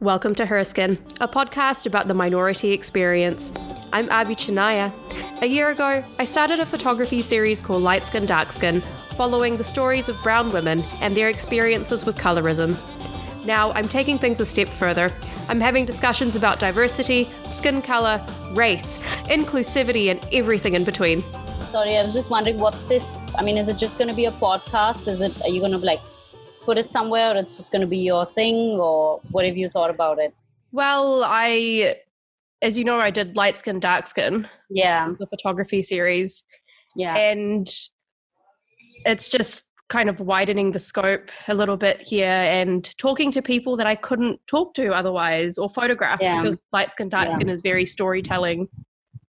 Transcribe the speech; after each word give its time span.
Welcome 0.00 0.36
to 0.36 0.46
Her 0.46 0.62
Skin, 0.62 0.96
a 1.20 1.26
podcast 1.26 1.84
about 1.84 2.06
the 2.06 2.14
minority 2.14 2.70
experience. 2.70 3.52
I'm 3.92 4.08
Abby 4.10 4.36
Chinaya. 4.36 4.92
A 5.42 5.46
year 5.46 5.70
ago, 5.70 6.04
I 6.20 6.24
started 6.24 6.60
a 6.60 6.66
photography 6.66 7.20
series 7.20 7.60
called 7.60 7.82
Light 7.82 8.04
Skin 8.04 8.24
Dark 8.24 8.52
Skin, 8.52 8.80
following 9.16 9.56
the 9.56 9.64
stories 9.64 10.08
of 10.08 10.22
brown 10.22 10.52
women 10.52 10.82
and 11.00 11.16
their 11.16 11.28
experiences 11.28 12.06
with 12.06 12.16
colorism. 12.16 12.76
Now, 13.44 13.72
I'm 13.72 13.88
taking 13.88 14.18
things 14.18 14.38
a 14.38 14.46
step 14.46 14.68
further. 14.68 15.12
I'm 15.48 15.60
having 15.60 15.84
discussions 15.84 16.36
about 16.36 16.60
diversity, 16.60 17.24
skin 17.50 17.82
color, 17.82 18.24
race, 18.52 18.98
inclusivity, 19.24 20.12
and 20.12 20.24
everything 20.32 20.74
in 20.74 20.84
between. 20.84 21.24
Sorry, 21.72 21.96
I 21.96 22.04
was 22.04 22.14
just 22.14 22.30
wondering 22.30 22.60
what 22.60 22.80
this. 22.88 23.18
I 23.36 23.42
mean, 23.42 23.56
is 23.56 23.68
it 23.68 23.78
just 23.78 23.98
going 23.98 24.10
to 24.10 24.16
be 24.16 24.26
a 24.26 24.32
podcast? 24.32 25.08
Is 25.08 25.20
it? 25.20 25.42
Are 25.42 25.48
you 25.48 25.58
going 25.58 25.72
to 25.72 25.78
like 25.78 26.00
put 26.68 26.76
it 26.76 26.92
somewhere, 26.92 27.32
or 27.32 27.38
it's 27.38 27.56
just 27.56 27.72
going 27.72 27.80
to 27.80 27.86
be 27.86 27.96
your 27.96 28.26
thing, 28.26 28.54
or 28.78 29.22
what 29.30 29.46
have 29.46 29.56
you 29.56 29.70
thought 29.70 29.88
about 29.88 30.18
it? 30.18 30.34
Well, 30.70 31.24
I, 31.24 31.96
as 32.60 32.76
you 32.76 32.84
know, 32.84 33.00
I 33.00 33.10
did 33.10 33.36
light 33.36 33.58
skin, 33.58 33.80
dark 33.80 34.06
skin. 34.06 34.46
Yeah, 34.68 35.10
the 35.18 35.26
photography 35.26 35.82
series. 35.82 36.44
Yeah, 36.94 37.16
and 37.16 37.66
it's 39.06 39.30
just 39.30 39.64
kind 39.88 40.10
of 40.10 40.20
widening 40.20 40.72
the 40.72 40.78
scope 40.78 41.30
a 41.46 41.54
little 41.54 41.78
bit 41.78 42.02
here 42.02 42.26
and 42.28 42.94
talking 42.98 43.30
to 43.32 43.40
people 43.40 43.74
that 43.78 43.86
I 43.86 43.94
couldn't 43.94 44.38
talk 44.46 44.74
to 44.74 44.92
otherwise 44.92 45.56
or 45.56 45.70
photograph 45.70 46.18
yeah. 46.20 46.42
because 46.42 46.66
light 46.70 46.92
skin, 46.92 47.08
dark 47.08 47.30
yeah. 47.30 47.34
skin 47.34 47.48
is 47.48 47.62
very 47.62 47.86
storytelling 47.86 48.68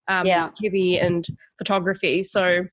um, 0.10 0.28
yeah. 0.28 0.50
heavy 0.62 1.00
and 1.00 1.26
photography. 1.58 2.24
So, 2.24 2.66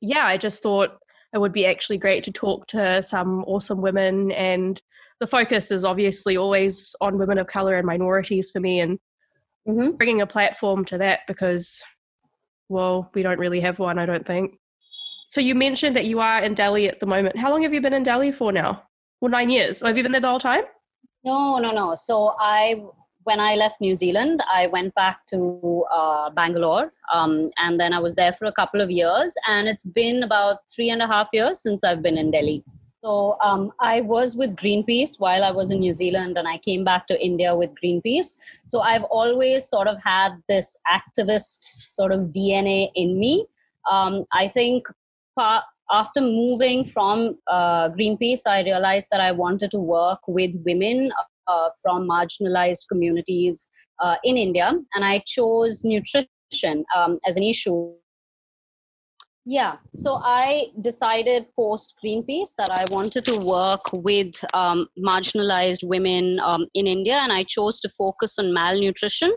yeah, 0.00 0.24
I 0.24 0.38
just 0.38 0.62
thought 0.62 0.92
it 1.38 1.40
would 1.40 1.52
be 1.52 1.66
actually 1.66 1.98
great 1.98 2.24
to 2.24 2.32
talk 2.32 2.66
to 2.66 3.00
some 3.00 3.44
awesome 3.44 3.80
women. 3.80 4.32
And 4.32 4.82
the 5.20 5.26
focus 5.26 5.70
is 5.70 5.84
obviously 5.84 6.36
always 6.36 6.96
on 7.00 7.16
women 7.16 7.38
of 7.38 7.46
color 7.46 7.76
and 7.76 7.86
minorities 7.86 8.50
for 8.50 8.58
me 8.58 8.80
and 8.80 8.98
mm-hmm. 9.66 9.96
bringing 9.96 10.20
a 10.20 10.26
platform 10.26 10.84
to 10.86 10.98
that 10.98 11.20
because, 11.28 11.80
well, 12.68 13.08
we 13.14 13.22
don't 13.22 13.38
really 13.38 13.60
have 13.60 13.78
one, 13.78 14.00
I 14.00 14.06
don't 14.06 14.26
think. 14.26 14.58
So 15.26 15.40
you 15.40 15.54
mentioned 15.54 15.94
that 15.94 16.06
you 16.06 16.18
are 16.18 16.42
in 16.42 16.54
Delhi 16.54 16.88
at 16.88 16.98
the 16.98 17.06
moment. 17.06 17.38
How 17.38 17.50
long 17.50 17.62
have 17.62 17.72
you 17.72 17.80
been 17.80 17.92
in 17.92 18.02
Delhi 18.02 18.32
for 18.32 18.50
now? 18.50 18.82
Well, 19.20 19.30
nine 19.30 19.48
years. 19.48 19.80
Have 19.80 19.96
you 19.96 20.02
been 20.02 20.10
there 20.10 20.20
the 20.20 20.28
whole 20.28 20.40
time? 20.40 20.64
No, 21.22 21.58
no, 21.58 21.70
no. 21.70 21.94
So 21.94 22.34
I, 22.40 22.82
when 23.28 23.40
I 23.40 23.56
left 23.56 23.78
New 23.82 23.94
Zealand, 23.94 24.42
I 24.50 24.68
went 24.68 24.94
back 24.94 25.26
to 25.32 25.84
uh, 25.92 26.30
Bangalore, 26.30 26.90
um, 27.12 27.48
and 27.58 27.78
then 27.78 27.92
I 27.92 27.98
was 27.98 28.14
there 28.14 28.32
for 28.32 28.46
a 28.46 28.52
couple 28.60 28.80
of 28.80 28.90
years. 28.90 29.34
And 29.46 29.68
it's 29.68 29.84
been 29.84 30.22
about 30.22 30.56
three 30.74 30.88
and 30.88 31.02
a 31.02 31.06
half 31.06 31.28
years 31.34 31.60
since 31.60 31.84
I've 31.84 32.02
been 32.02 32.16
in 32.16 32.30
Delhi. 32.30 32.64
So 33.04 33.36
um, 33.44 33.70
I 33.80 34.00
was 34.00 34.34
with 34.34 34.56
Greenpeace 34.56 35.20
while 35.20 35.44
I 35.44 35.50
was 35.50 35.70
in 35.70 35.80
New 35.80 35.92
Zealand, 35.92 36.38
and 36.38 36.48
I 36.48 36.56
came 36.56 36.84
back 36.84 37.06
to 37.08 37.22
India 37.22 37.54
with 37.54 37.74
Greenpeace. 37.80 38.30
So 38.64 38.80
I've 38.80 39.04
always 39.04 39.68
sort 39.68 39.88
of 39.88 40.02
had 40.02 40.42
this 40.48 40.74
activist 40.98 41.68
sort 41.96 42.12
of 42.12 42.20
DNA 42.38 42.90
in 42.94 43.18
me. 43.18 43.46
Um, 43.90 44.24
I 44.32 44.48
think 44.48 44.88
after 45.90 46.20
moving 46.22 46.84
from 46.84 47.38
uh, 47.46 47.90
Greenpeace, 47.90 48.46
I 48.46 48.62
realized 48.62 49.08
that 49.12 49.20
I 49.20 49.32
wanted 49.32 49.70
to 49.72 49.78
work 49.78 50.20
with 50.26 50.62
women 50.64 51.12
uh, 51.48 51.70
from 51.82 52.08
marginalized 52.08 52.88
communities 52.88 53.68
uh, 54.00 54.16
in 54.24 54.36
India, 54.36 54.72
and 54.94 55.04
I 55.04 55.22
chose 55.26 55.84
nutrition 55.84 56.84
um, 56.96 57.18
as 57.26 57.36
an 57.36 57.42
issue. 57.42 57.92
Yeah, 59.50 59.76
so 59.96 60.20
I 60.22 60.66
decided 60.82 61.46
post 61.56 61.94
Greenpeace 62.04 62.50
that 62.58 62.68
I 62.70 62.84
wanted 62.90 63.24
to 63.24 63.38
work 63.38 63.80
with 63.94 64.34
um, 64.52 64.88
marginalized 64.98 65.84
women 65.84 66.38
um, 66.40 66.66
in 66.74 66.86
India, 66.86 67.14
and 67.14 67.32
I 67.32 67.44
chose 67.44 67.80
to 67.80 67.88
focus 67.88 68.38
on 68.38 68.52
malnutrition 68.52 69.32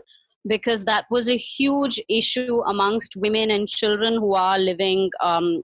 because 0.46 0.84
that 0.84 1.06
was 1.10 1.30
a 1.30 1.36
huge 1.36 2.00
issue 2.08 2.60
amongst 2.66 3.16
women 3.16 3.50
and 3.50 3.68
children 3.68 4.14
who 4.14 4.34
are 4.34 4.58
living 4.58 5.10
um, 5.22 5.62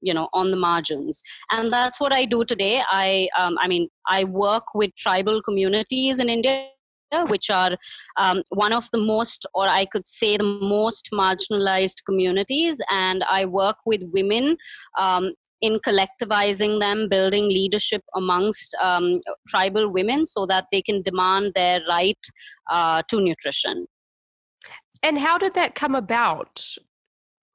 you 0.00 0.14
know 0.14 0.28
on 0.32 0.50
the 0.50 0.56
margins 0.56 1.22
and 1.50 1.72
that's 1.72 2.00
what 2.00 2.12
i 2.12 2.24
do 2.24 2.44
today 2.44 2.80
i 2.90 3.28
um, 3.38 3.56
i 3.60 3.68
mean 3.68 3.88
i 4.08 4.24
work 4.24 4.74
with 4.74 4.94
tribal 4.96 5.42
communities 5.42 6.20
in 6.20 6.28
india 6.28 6.68
which 7.28 7.48
are 7.48 7.74
um, 8.18 8.42
one 8.50 8.72
of 8.72 8.90
the 8.92 8.98
most 8.98 9.46
or 9.54 9.66
i 9.66 9.84
could 9.84 10.06
say 10.06 10.36
the 10.36 10.44
most 10.44 11.10
marginalized 11.12 12.04
communities 12.04 12.82
and 12.90 13.24
i 13.30 13.44
work 13.44 13.76
with 13.86 14.02
women 14.12 14.56
um, 14.98 15.30
in 15.60 15.78
collectivizing 15.80 16.80
them, 16.80 17.08
building 17.08 17.48
leadership 17.48 18.02
amongst 18.14 18.76
um, 18.82 19.20
tribal 19.48 19.88
women 19.90 20.24
so 20.24 20.46
that 20.46 20.66
they 20.70 20.82
can 20.82 21.02
demand 21.02 21.52
their 21.54 21.80
right 21.88 22.18
uh, 22.70 23.02
to 23.08 23.20
nutrition. 23.20 23.86
And 25.02 25.18
how 25.18 25.38
did 25.38 25.54
that 25.54 25.74
come 25.74 25.94
about? 25.94 26.64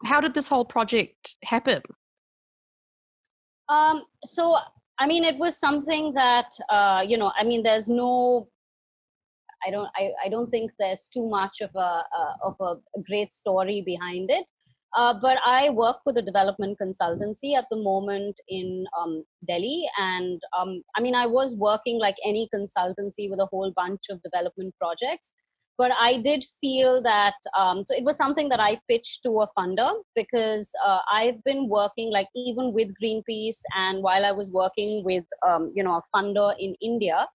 How 0.06 0.20
did 0.20 0.34
this 0.34 0.50
whole 0.50 0.66
project 0.66 1.36
happen? 1.44 1.82
Um, 3.74 4.04
so, 4.24 4.58
I 5.00 5.08
mean, 5.08 5.24
it 5.24 5.38
was 5.38 5.58
something 5.58 6.14
that 6.14 6.50
uh, 6.70 7.04
you 7.06 7.18
know. 7.18 7.32
I 7.38 7.44
mean, 7.44 7.64
there's 7.64 7.90
no. 7.90 8.48
I 9.66 9.72
don't. 9.72 9.90
I, 9.96 10.12
I 10.26 10.30
don't 10.30 10.50
think 10.50 10.72
there's 10.80 11.10
too 11.14 11.30
much 11.30 11.62
of 11.62 11.72
a 11.76 12.04
of 12.44 12.56
a 12.60 12.76
great 13.08 13.34
story 13.34 13.82
behind 13.86 14.30
it. 14.30 14.46
Uh, 14.96 15.14
but 15.20 15.38
I 15.44 15.72
work 15.72 15.98
with 16.06 16.18
a 16.18 16.22
development 16.22 16.78
consultancy 16.80 17.56
at 17.58 17.66
the 17.72 17.78
moment 17.78 18.40
in 18.48 18.86
um, 19.00 19.24
Delhi, 19.48 19.90
and 19.98 20.40
um, 20.58 20.84
I 20.96 21.02
mean, 21.02 21.16
I 21.16 21.26
was 21.26 21.56
working 21.56 22.00
like 22.00 22.16
any 22.24 22.48
consultancy 22.54 23.28
with 23.30 23.40
a 23.40 23.48
whole 23.48 23.74
bunch 23.76 24.02
of 24.12 24.22
development 24.22 24.76
projects 24.80 25.34
but 25.78 25.92
i 26.00 26.18
did 26.18 26.44
feel 26.62 27.02
that 27.02 27.34
um, 27.58 27.84
so 27.86 27.96
it 27.96 28.04
was 28.04 28.18
something 28.18 28.50
that 28.50 28.60
i 28.60 28.80
pitched 28.88 29.24
to 29.24 29.42
a 29.42 29.48
funder 29.58 29.92
because 30.16 30.72
uh, 30.86 31.00
i've 31.12 31.44
been 31.44 31.68
working 31.68 32.12
like 32.12 32.28
even 32.36 32.74
with 32.74 32.90
greenpeace 33.02 33.62
and 33.76 34.04
while 34.04 34.26
i 34.26 34.32
was 34.32 34.52
working 34.52 35.04
with 35.04 35.26
um, 35.48 35.72
you 35.76 35.84
know 35.84 36.02
a 36.02 36.18
funder 36.18 36.54
in 36.60 36.76
india 36.82 37.28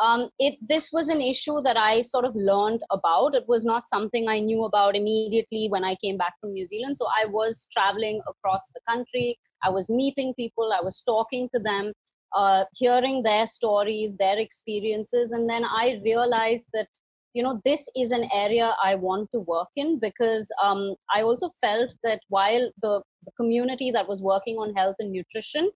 um, 0.00 0.28
it 0.38 0.56
this 0.66 0.90
was 0.92 1.08
an 1.08 1.20
issue 1.20 1.60
that 1.62 1.76
i 1.76 2.00
sort 2.00 2.24
of 2.24 2.34
learned 2.36 2.82
about. 2.90 3.34
It 3.34 3.44
was 3.48 3.64
not 3.64 3.88
something 3.88 4.28
i 4.28 4.38
knew 4.38 4.64
about 4.64 4.96
immediately 4.96 5.66
when 5.68 5.84
i 5.84 5.96
came 5.96 6.16
back 6.16 6.34
from 6.40 6.52
new 6.52 6.64
zealand. 6.64 6.96
So 6.96 7.06
i 7.20 7.26
was 7.26 7.66
traveling 7.72 8.20
across 8.28 8.70
the 8.74 8.80
country. 8.88 9.38
I 9.64 9.70
was 9.70 9.90
meeting 9.90 10.34
people. 10.34 10.72
I 10.72 10.80
was 10.80 11.02
talking 11.02 11.48
to 11.52 11.60
them 11.60 11.92
uh, 12.36 12.64
hearing 12.76 13.22
their 13.22 13.46
stories 13.46 14.16
their 14.16 14.38
experiences. 14.38 15.32
And 15.32 15.50
then 15.50 15.64
i 15.64 16.00
realized 16.04 16.68
that 16.74 16.88
you 17.34 17.42
know 17.42 17.60
this 17.64 17.88
is 17.96 18.10
an 18.10 18.28
area 18.32 18.74
i 18.82 18.94
want 18.94 19.28
to 19.32 19.40
work 19.40 19.68
in 19.76 19.98
because 19.98 20.50
um, 20.62 20.94
i 21.14 21.22
also 21.22 21.48
felt 21.60 21.94
that 22.02 22.20
while 22.28 22.70
the, 22.82 23.02
the 23.24 23.32
community 23.36 23.90
that 23.90 24.08
was 24.08 24.22
working 24.22 24.56
on 24.56 24.74
health 24.74 24.96
and 24.98 25.12
nutrition 25.12 25.70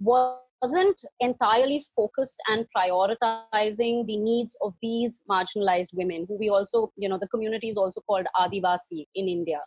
wasn't 0.00 1.00
entirely 1.20 1.84
focused 1.96 2.40
and 2.48 2.66
prioritizing 2.76 4.06
the 4.06 4.16
needs 4.16 4.56
of 4.62 4.74
these 4.82 5.22
marginalized 5.30 5.90
women 5.94 6.24
who 6.28 6.38
we 6.38 6.48
also 6.48 6.92
you 6.96 7.08
know 7.08 7.18
the 7.18 7.28
community 7.28 7.68
is 7.68 7.76
also 7.76 8.00
called 8.02 8.26
adivasi 8.36 9.06
in 9.14 9.28
india 9.28 9.60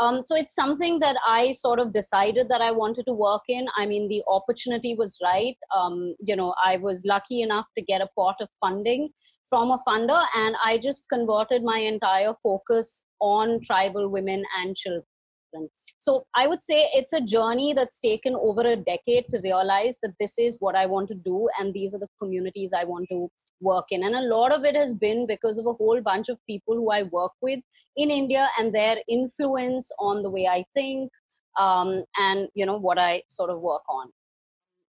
um, 0.00 0.22
so 0.24 0.34
it's 0.34 0.54
something 0.54 0.98
that 1.00 1.16
I 1.26 1.52
sort 1.52 1.78
of 1.78 1.92
decided 1.92 2.48
that 2.48 2.62
I 2.62 2.70
wanted 2.70 3.04
to 3.04 3.12
work 3.12 3.42
in. 3.48 3.66
I 3.76 3.84
mean, 3.84 4.08
the 4.08 4.22
opportunity 4.26 4.94
was 4.96 5.18
right. 5.22 5.56
Um, 5.76 6.14
you 6.20 6.34
know, 6.34 6.54
I 6.64 6.78
was 6.78 7.04
lucky 7.04 7.42
enough 7.42 7.66
to 7.76 7.84
get 7.84 8.00
a 8.00 8.08
pot 8.16 8.36
of 8.40 8.48
funding 8.60 9.10
from 9.48 9.70
a 9.70 9.78
funder, 9.86 10.24
and 10.34 10.56
I 10.64 10.78
just 10.78 11.06
converted 11.10 11.62
my 11.62 11.78
entire 11.78 12.32
focus 12.42 13.04
on 13.20 13.60
tribal 13.60 14.08
women 14.08 14.42
and 14.58 14.74
children. 14.74 15.04
So 15.98 16.24
I 16.34 16.46
would 16.46 16.62
say 16.62 16.88
it's 16.94 17.12
a 17.12 17.20
journey 17.20 17.74
that's 17.74 18.00
taken 18.00 18.34
over 18.36 18.62
a 18.62 18.76
decade 18.76 19.24
to 19.30 19.40
realize 19.42 19.98
that 20.02 20.14
this 20.18 20.38
is 20.38 20.56
what 20.60 20.76
I 20.76 20.86
want 20.86 21.08
to 21.08 21.14
do, 21.14 21.48
and 21.58 21.74
these 21.74 21.94
are 21.94 21.98
the 21.98 22.08
communities 22.18 22.72
I 22.74 22.84
want 22.84 23.08
to 23.10 23.28
work 23.60 23.86
in. 23.90 24.04
And 24.04 24.14
a 24.14 24.22
lot 24.22 24.52
of 24.52 24.64
it 24.64 24.76
has 24.76 24.94
been 24.94 25.26
because 25.26 25.58
of 25.58 25.66
a 25.66 25.72
whole 25.72 26.00
bunch 26.00 26.28
of 26.28 26.38
people 26.46 26.74
who 26.74 26.90
i 26.90 27.02
work 27.18 27.32
with 27.40 27.60
in 27.96 28.10
india 28.10 28.48
and 28.58 28.74
their 28.74 28.96
influence 29.08 29.90
on 29.98 30.22
the 30.22 30.30
way 30.30 30.46
i 30.46 30.64
think 30.74 31.10
um, 31.58 32.04
and 32.18 32.48
you 32.54 32.66
know 32.66 32.78
what 32.78 32.98
i 32.98 33.22
sort 33.28 33.50
of 33.50 33.60
work 33.60 33.82
on. 33.88 34.08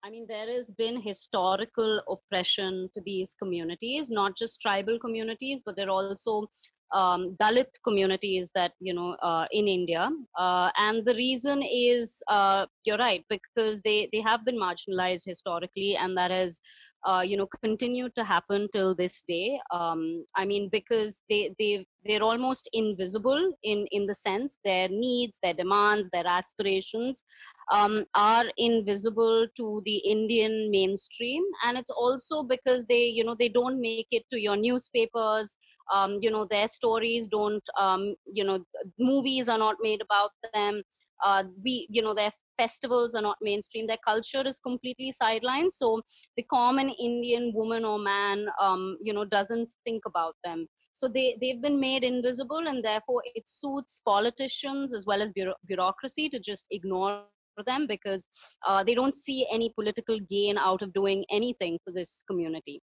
I 0.03 0.09
mean 0.09 0.25
there 0.27 0.51
has 0.51 0.71
been 0.71 1.00
historical 1.00 2.01
oppression 2.09 2.89
to 2.95 3.01
these 3.06 3.35
communities 3.41 4.09
not 4.09 4.35
just 4.35 4.62
tribal 4.62 4.97
communities 5.00 5.62
but 5.65 5.75
there 5.75 5.88
are 5.88 6.00
also 6.06 6.47
um, 6.91 7.35
Dalit 7.41 7.81
communities 7.83 8.51
that 8.56 8.74
you 8.80 8.94
know 8.94 9.12
uh, 9.30 9.45
in 9.51 9.68
India, 9.68 10.09
uh, 10.38 10.69
and 10.77 11.06
the 11.06 11.15
reason 11.15 11.63
is 11.63 12.21
uh, 12.27 12.65
you're 12.83 12.97
right 12.97 13.24
because 13.30 13.81
they 13.81 14.09
they 14.12 14.21
have 14.21 14.44
been 14.44 14.59
marginalized 14.59 15.25
historically, 15.25 15.95
and 15.95 16.18
that 16.18 16.31
has 16.31 16.59
uh, 17.06 17.21
you 17.25 17.38
know 17.38 17.48
continue 17.63 18.09
to 18.09 18.24
happen 18.24 18.68
till 18.74 18.95
this 18.95 19.21
day. 19.27 19.59
Um, 19.71 20.25
i 20.36 20.45
mean 20.45 20.69
because 20.71 21.21
they 21.30 21.53
they 21.59 21.86
they're 22.06 22.24
almost 22.24 22.69
invisible 22.74 23.53
in 23.63 23.86
in 23.92 24.06
the 24.07 24.13
sense 24.13 24.57
their 24.63 24.88
needs 24.89 25.39
their 25.44 25.53
demands 25.53 26.09
their 26.09 26.27
aspirations 26.27 27.24
um, 27.71 28.06
are 28.15 28.45
invisible 28.57 29.48
to 29.56 29.81
the 29.86 29.98
indian 29.98 30.69
mainstream. 30.71 31.44
And 31.65 31.77
it's 31.77 31.92
also 31.92 32.44
because 32.44 32.86
they 32.86 33.06
you 33.06 33.24
know 33.24 33.36
they 33.38 33.50
don't 33.50 33.80
make 33.80 34.07
it 34.12 34.24
to 34.31 34.39
your 34.39 34.57
newspapers. 34.57 35.57
Um, 35.94 36.19
you 36.21 36.31
know 36.31 36.45
their 36.50 36.68
stories 36.68 37.27
don't 37.27 37.63
um, 37.80 38.15
you 38.31 38.44
know 38.44 38.59
movies 39.00 39.50
are 39.50 39.57
not 39.57 39.77
made 39.81 40.01
about 40.01 40.31
them. 40.54 40.83
Uh, 41.25 41.44
we 41.63 41.88
you 41.89 42.01
know 42.01 42.13
their 42.13 42.31
festivals 42.61 43.15
are 43.15 43.25
not 43.29 43.37
mainstream. 43.49 43.87
Their 43.87 44.03
culture 44.05 44.43
is 44.51 44.59
completely 44.59 45.11
sidelined 45.21 45.71
so 45.71 45.89
the 46.37 46.43
common 46.43 46.89
indian 47.07 47.51
woman 47.53 47.85
or 47.91 47.97
man 47.99 48.45
um, 48.61 48.97
you 49.07 49.13
know 49.13 49.25
doesn't 49.25 49.73
think 49.85 50.03
about 50.05 50.35
them. 50.43 50.67
So 50.93 51.07
they 51.07 51.27
they've 51.41 51.61
been 51.67 51.79
made 51.79 52.03
invisible 52.03 52.63
and 52.71 52.83
therefore 52.89 53.21
it 53.35 53.45
suits 53.59 54.01
politicians 54.13 54.93
as 54.93 55.05
well 55.05 55.21
as 55.21 55.33
bureaucracy 55.67 56.29
to 56.29 56.39
just 56.39 56.67
ignore 56.71 57.23
them 57.67 57.85
because 57.87 58.27
uh, 58.67 58.83
they 58.83 58.95
don't 58.95 59.15
see 59.15 59.39
any 59.51 59.71
political 59.77 60.19
gain 60.35 60.57
out 60.57 60.81
of 60.81 60.93
doing 60.93 61.23
anything 61.29 61.79
for 61.85 61.91
this 61.93 62.23
community. 62.29 62.81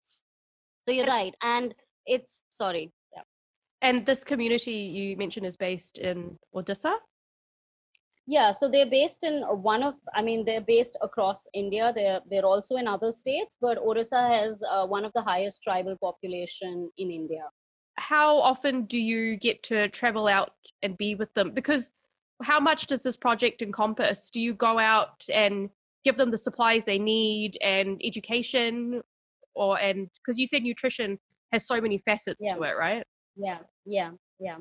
So 0.87 0.95
you're 0.95 1.07
right 1.07 1.35
and 1.43 1.75
it's 2.07 2.43
sorry 2.51 2.93
yeah. 3.15 3.23
and 3.83 4.07
this 4.07 4.23
community 4.25 4.73
you 4.73 5.17
mentioned 5.17 5.47
is 5.47 5.57
based 5.57 5.99
in 5.99 6.39
odisha 6.55 6.95
yeah 8.27 8.51
so 8.51 8.69
they're 8.69 8.91
based 8.91 9.25
in 9.25 9.43
one 9.43 9.83
of 9.83 9.95
i 10.15 10.23
mean 10.23 10.45
they're 10.45 10.61
based 10.61 10.97
across 11.03 11.47
india. 11.55 11.93
They're 11.95 12.21
they're 12.31 12.45
also 12.45 12.77
in 12.77 12.89
other 12.89 13.13
states 13.13 13.57
but 13.61 13.79
orissa 13.79 14.29
has 14.29 14.63
uh, 14.71 14.87
one 14.87 15.05
of 15.05 15.13
the 15.15 15.23
highest 15.23 15.63
tribal 15.63 15.97
population 15.97 16.91
in 16.99 17.11
india. 17.11 17.45
How 17.99 18.37
often 18.37 18.85
do 18.85 18.99
you 19.01 19.37
get 19.37 19.63
to 19.65 19.89
travel 19.89 20.29
out 20.29 20.53
and 20.83 20.99
be 20.99 21.15
with 21.15 21.33
them? 21.33 21.53
Because 21.53 21.93
how 22.43 22.61
much 22.61 22.87
does 22.87 23.03
this 23.03 23.17
project 23.17 23.63
encompass? 23.63 24.29
Do 24.31 24.39
you 24.39 24.53
go 24.53 24.79
out 24.79 25.25
and 25.33 25.71
give 26.05 26.19
them 26.19 26.31
the 26.31 26.37
supplies 26.39 26.85
they 26.85 26.99
need 26.99 27.57
and 27.63 28.01
education 28.05 29.03
or 29.55 29.79
and 29.79 30.09
because 30.19 30.39
you 30.39 30.47
said 30.47 30.63
nutrition 30.63 31.19
has 31.53 31.67
so 31.67 31.81
many 31.81 31.99
facets 31.99 32.43
yeah. 32.45 32.55
to 32.55 32.63
it 32.63 32.77
right? 32.77 33.05
Yeah 33.37 33.59
yeah 33.87 34.11
yeah. 34.39 34.59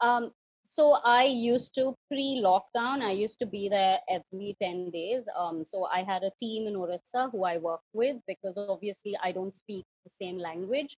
Um, 0.00 0.32
so 0.72 0.84
i 1.04 1.24
used 1.24 1.74
to 1.74 1.94
pre-lockdown. 2.10 3.02
I 3.02 3.12
used 3.12 3.38
to 3.40 3.46
be 3.54 3.68
there 3.68 3.98
every 4.08 4.56
10 4.62 4.90
days. 4.90 5.24
Um, 5.38 5.64
so 5.70 5.86
i 5.96 6.02
had 6.02 6.22
a 6.22 6.30
team 6.42 6.66
in 6.66 6.76
orissa 6.82 7.28
who 7.30 7.44
i 7.44 7.58
worked 7.58 7.90
with 7.92 8.16
because 8.26 8.56
obviously 8.56 9.14
i 9.22 9.32
don't 9.32 9.54
speak 9.54 9.84
the 10.04 10.10
same 10.10 10.38
language. 10.38 10.96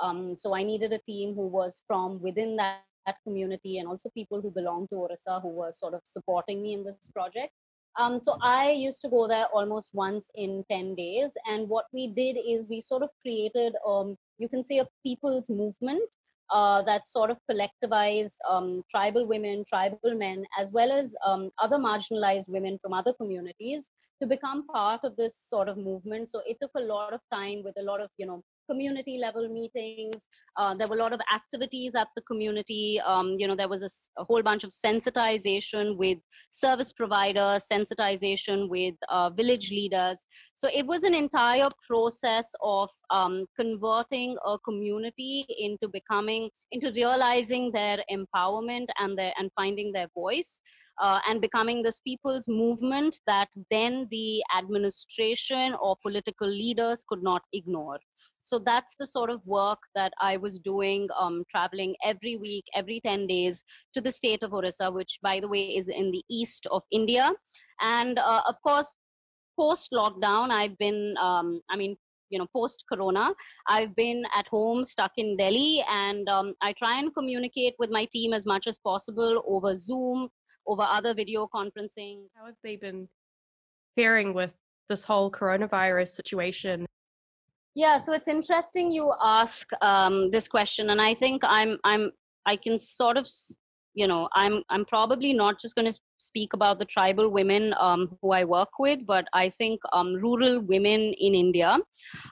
Um, 0.00 0.36
so 0.36 0.54
i 0.54 0.62
needed 0.62 0.92
a 0.92 1.00
team 1.10 1.34
who 1.34 1.46
was 1.58 1.82
from 1.88 2.20
within 2.22 2.54
that, 2.62 2.82
that 3.06 3.16
community 3.24 3.78
and 3.78 3.88
also 3.88 4.10
people 4.10 4.40
who 4.40 4.52
belong 4.52 4.86
to 4.92 4.96
orissa 5.04 5.40
who 5.40 5.52
were 5.60 5.72
sort 5.72 5.94
of 5.94 6.02
supporting 6.06 6.62
me 6.62 6.74
in 6.74 6.84
this 6.84 7.10
project. 7.12 7.52
Um, 7.98 8.20
so 8.22 8.36
I 8.42 8.70
used 8.70 9.00
to 9.02 9.08
go 9.08 9.26
there 9.26 9.46
almost 9.46 9.94
once 9.94 10.28
in 10.34 10.64
10 10.70 10.94
days. 10.96 11.32
And 11.50 11.66
what 11.66 11.86
we 11.94 12.08
did 12.08 12.36
is 12.36 12.66
we 12.68 12.80
sort 12.82 13.02
of 13.02 13.08
created, 13.22 13.72
um, 13.86 14.16
you 14.38 14.50
can 14.50 14.62
say, 14.64 14.80
a 14.80 14.86
people's 15.02 15.48
movement 15.48 16.02
uh, 16.50 16.82
that 16.82 17.06
sort 17.06 17.30
of 17.30 17.38
collectivized 17.50 18.36
um, 18.48 18.82
tribal 18.90 19.26
women, 19.26 19.64
tribal 19.68 20.14
men, 20.14 20.44
as 20.58 20.72
well 20.72 20.92
as 20.92 21.14
um, 21.24 21.50
other 21.62 21.76
marginalized 21.76 22.48
women 22.48 22.78
from 22.82 22.92
other 22.92 23.12
communities 23.12 23.90
to 24.20 24.26
become 24.26 24.66
part 24.68 25.00
of 25.04 25.14
this 25.16 25.38
sort 25.38 25.68
of 25.68 25.76
movement. 25.76 26.28
So 26.28 26.40
it 26.46 26.56
took 26.60 26.70
a 26.76 26.80
lot 26.80 27.12
of 27.12 27.20
time 27.32 27.62
with 27.62 27.74
a 27.78 27.82
lot 27.82 28.00
of, 28.00 28.08
you 28.16 28.26
know, 28.26 28.42
community 28.68 29.18
level 29.18 29.48
meetings. 29.48 30.28
Uh, 30.56 30.74
there 30.74 30.88
were 30.88 30.96
a 30.96 30.98
lot 30.98 31.12
of 31.12 31.20
activities 31.32 31.94
at 31.94 32.08
the 32.16 32.22
community. 32.22 33.00
Um, 33.06 33.36
you 33.38 33.46
know, 33.46 33.54
there 33.54 33.68
was 33.68 33.82
a, 33.82 33.90
a, 34.20 34.24
whole 34.24 34.42
bunch 34.42 34.64
of 34.64 34.70
sensitization 34.70 35.96
with 35.96 36.18
service 36.50 36.92
providers, 36.92 37.68
sensitization 37.70 38.68
with 38.68 38.94
uh, 39.08 39.30
village 39.30 39.70
leaders. 39.70 40.26
So 40.58 40.68
it 40.72 40.86
was 40.86 41.02
an 41.02 41.14
entire 41.14 41.68
process 41.86 42.50
of 42.62 42.88
um, 43.10 43.46
converting 43.58 44.36
a 44.44 44.58
community 44.58 45.46
into 45.58 45.88
becoming, 45.88 46.48
into 46.72 46.90
realizing 46.92 47.72
their 47.72 47.98
empowerment 48.10 48.86
and 48.98 49.18
their 49.18 49.32
and 49.38 49.50
finding 49.54 49.92
their 49.92 50.08
voice 50.14 50.60
uh, 50.98 51.20
and 51.28 51.40
becoming 51.40 51.82
this 51.82 52.00
people's 52.00 52.48
movement 52.48 53.20
that 53.26 53.48
then 53.70 54.06
the 54.10 54.42
administration 54.56 55.74
or 55.80 55.96
political 56.02 56.48
leaders 56.48 57.04
could 57.06 57.22
not 57.22 57.42
ignore. 57.52 57.98
So 58.42 58.58
that's 58.58 58.96
the 58.98 59.06
sort 59.06 59.30
of 59.30 59.44
work 59.46 59.78
that 59.94 60.12
I 60.20 60.36
was 60.36 60.58
doing, 60.58 61.08
um, 61.18 61.44
traveling 61.50 61.96
every 62.04 62.36
week, 62.36 62.64
every 62.74 63.00
10 63.00 63.26
days 63.26 63.64
to 63.94 64.00
the 64.00 64.12
state 64.12 64.42
of 64.42 64.54
Orissa, 64.54 64.90
which, 64.90 65.18
by 65.22 65.40
the 65.40 65.48
way, 65.48 65.76
is 65.76 65.88
in 65.88 66.10
the 66.12 66.22
east 66.30 66.66
of 66.70 66.82
India. 66.90 67.30
And 67.80 68.18
uh, 68.18 68.42
of 68.48 68.60
course, 68.62 68.94
post 69.58 69.92
lockdown, 69.92 70.50
I've 70.50 70.76
been, 70.78 71.14
um, 71.20 71.60
I 71.70 71.76
mean, 71.76 71.96
you 72.28 72.40
know 72.40 72.46
post 72.52 72.82
corona 72.92 73.32
i've 73.68 73.94
been 73.94 74.24
at 74.36 74.48
home 74.48 74.84
stuck 74.84 75.12
in 75.16 75.36
delhi 75.36 75.80
and 75.88 76.28
um, 76.28 76.54
i 76.60 76.72
try 76.72 76.98
and 76.98 77.14
communicate 77.14 77.74
with 77.78 77.88
my 77.88 78.04
team 78.06 78.32
as 78.32 78.44
much 78.44 78.66
as 78.66 78.80
possible 78.80 79.44
over 79.46 79.76
zoom 79.76 80.28
over 80.66 80.82
other 80.82 81.14
video 81.14 81.48
conferencing. 81.52 82.24
How 82.34 82.46
have 82.46 82.56
they 82.62 82.76
been 82.76 83.08
faring 83.94 84.34
with 84.34 84.54
this 84.88 85.04
whole 85.04 85.30
coronavirus 85.30 86.08
situation? 86.08 86.86
Yeah, 87.74 87.98
so 87.98 88.12
it's 88.14 88.28
interesting 88.28 88.90
you 88.90 89.12
ask 89.22 89.68
um, 89.82 90.30
this 90.30 90.48
question, 90.48 90.90
and 90.90 91.00
I 91.00 91.14
think 91.14 91.42
I'm 91.44 91.78
I'm 91.84 92.10
I 92.46 92.56
can 92.56 92.78
sort 92.78 93.16
of 93.16 93.28
you 93.94 94.06
know 94.06 94.28
I'm 94.34 94.62
I'm 94.70 94.84
probably 94.86 95.32
not 95.32 95.60
just 95.60 95.74
going 95.74 95.90
to 95.90 95.98
speak 96.18 96.52
about 96.52 96.78
the 96.78 96.84
tribal 96.84 97.28
women 97.28 97.74
um, 97.78 98.16
who 98.20 98.32
I 98.32 98.44
work 98.44 98.70
with, 98.78 99.06
but 99.06 99.26
I 99.32 99.48
think 99.50 99.80
um, 99.92 100.14
rural 100.14 100.60
women 100.60 101.12
in 101.18 101.34
India. 101.34 101.78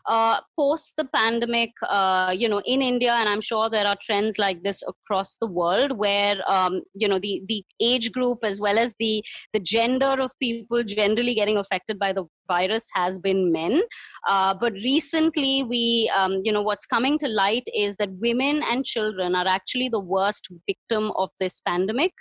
Uh, 0.07 0.41
post 0.59 0.95
the 0.97 1.05
pandemic, 1.05 1.71
uh, 1.89 2.35
you 2.37 2.49
know, 2.49 2.63
in 2.65 2.83
India, 2.83 3.13
and 3.13 3.29
I'm 3.29 3.41
sure 3.41 3.69
there 3.69 3.87
are 3.87 3.97
trends 4.01 4.39
like 4.39 4.63
this 4.63 4.83
across 4.87 5.37
the 5.37 5.47
world, 5.47 5.93
where 5.93 6.37
um, 6.51 6.83
you 6.95 7.09
know 7.09 7.19
the 7.19 7.43
the 7.49 7.65
age 7.81 8.13
group 8.13 8.39
as 8.43 8.61
well 8.61 8.79
as 8.79 8.95
the 8.99 9.25
the 9.53 9.61
gender 9.61 10.15
of 10.21 10.31
people 10.41 10.83
generally 10.83 11.35
getting 11.35 11.59
affected 11.59 11.99
by 11.99 12.13
the 12.13 12.25
virus 12.49 12.89
has 12.95 13.19
been 13.19 13.53
men 13.53 13.83
uh, 14.29 14.55
but 14.55 14.73
recently 14.75 15.63
we 15.63 16.11
um, 16.17 16.41
you 16.45 16.53
know 16.53 16.63
what's 16.63 16.87
coming 16.87 17.19
to 17.19 17.29
light 17.29 17.67
is 17.75 17.97
that 17.97 18.11
women 18.21 18.63
and 18.71 18.85
children 18.85 19.35
are 19.35 19.47
actually 19.47 19.89
the 19.89 20.01
worst 20.01 20.49
victim 20.67 21.11
of 21.17 21.31
this 21.41 21.61
pandemic 21.61 22.13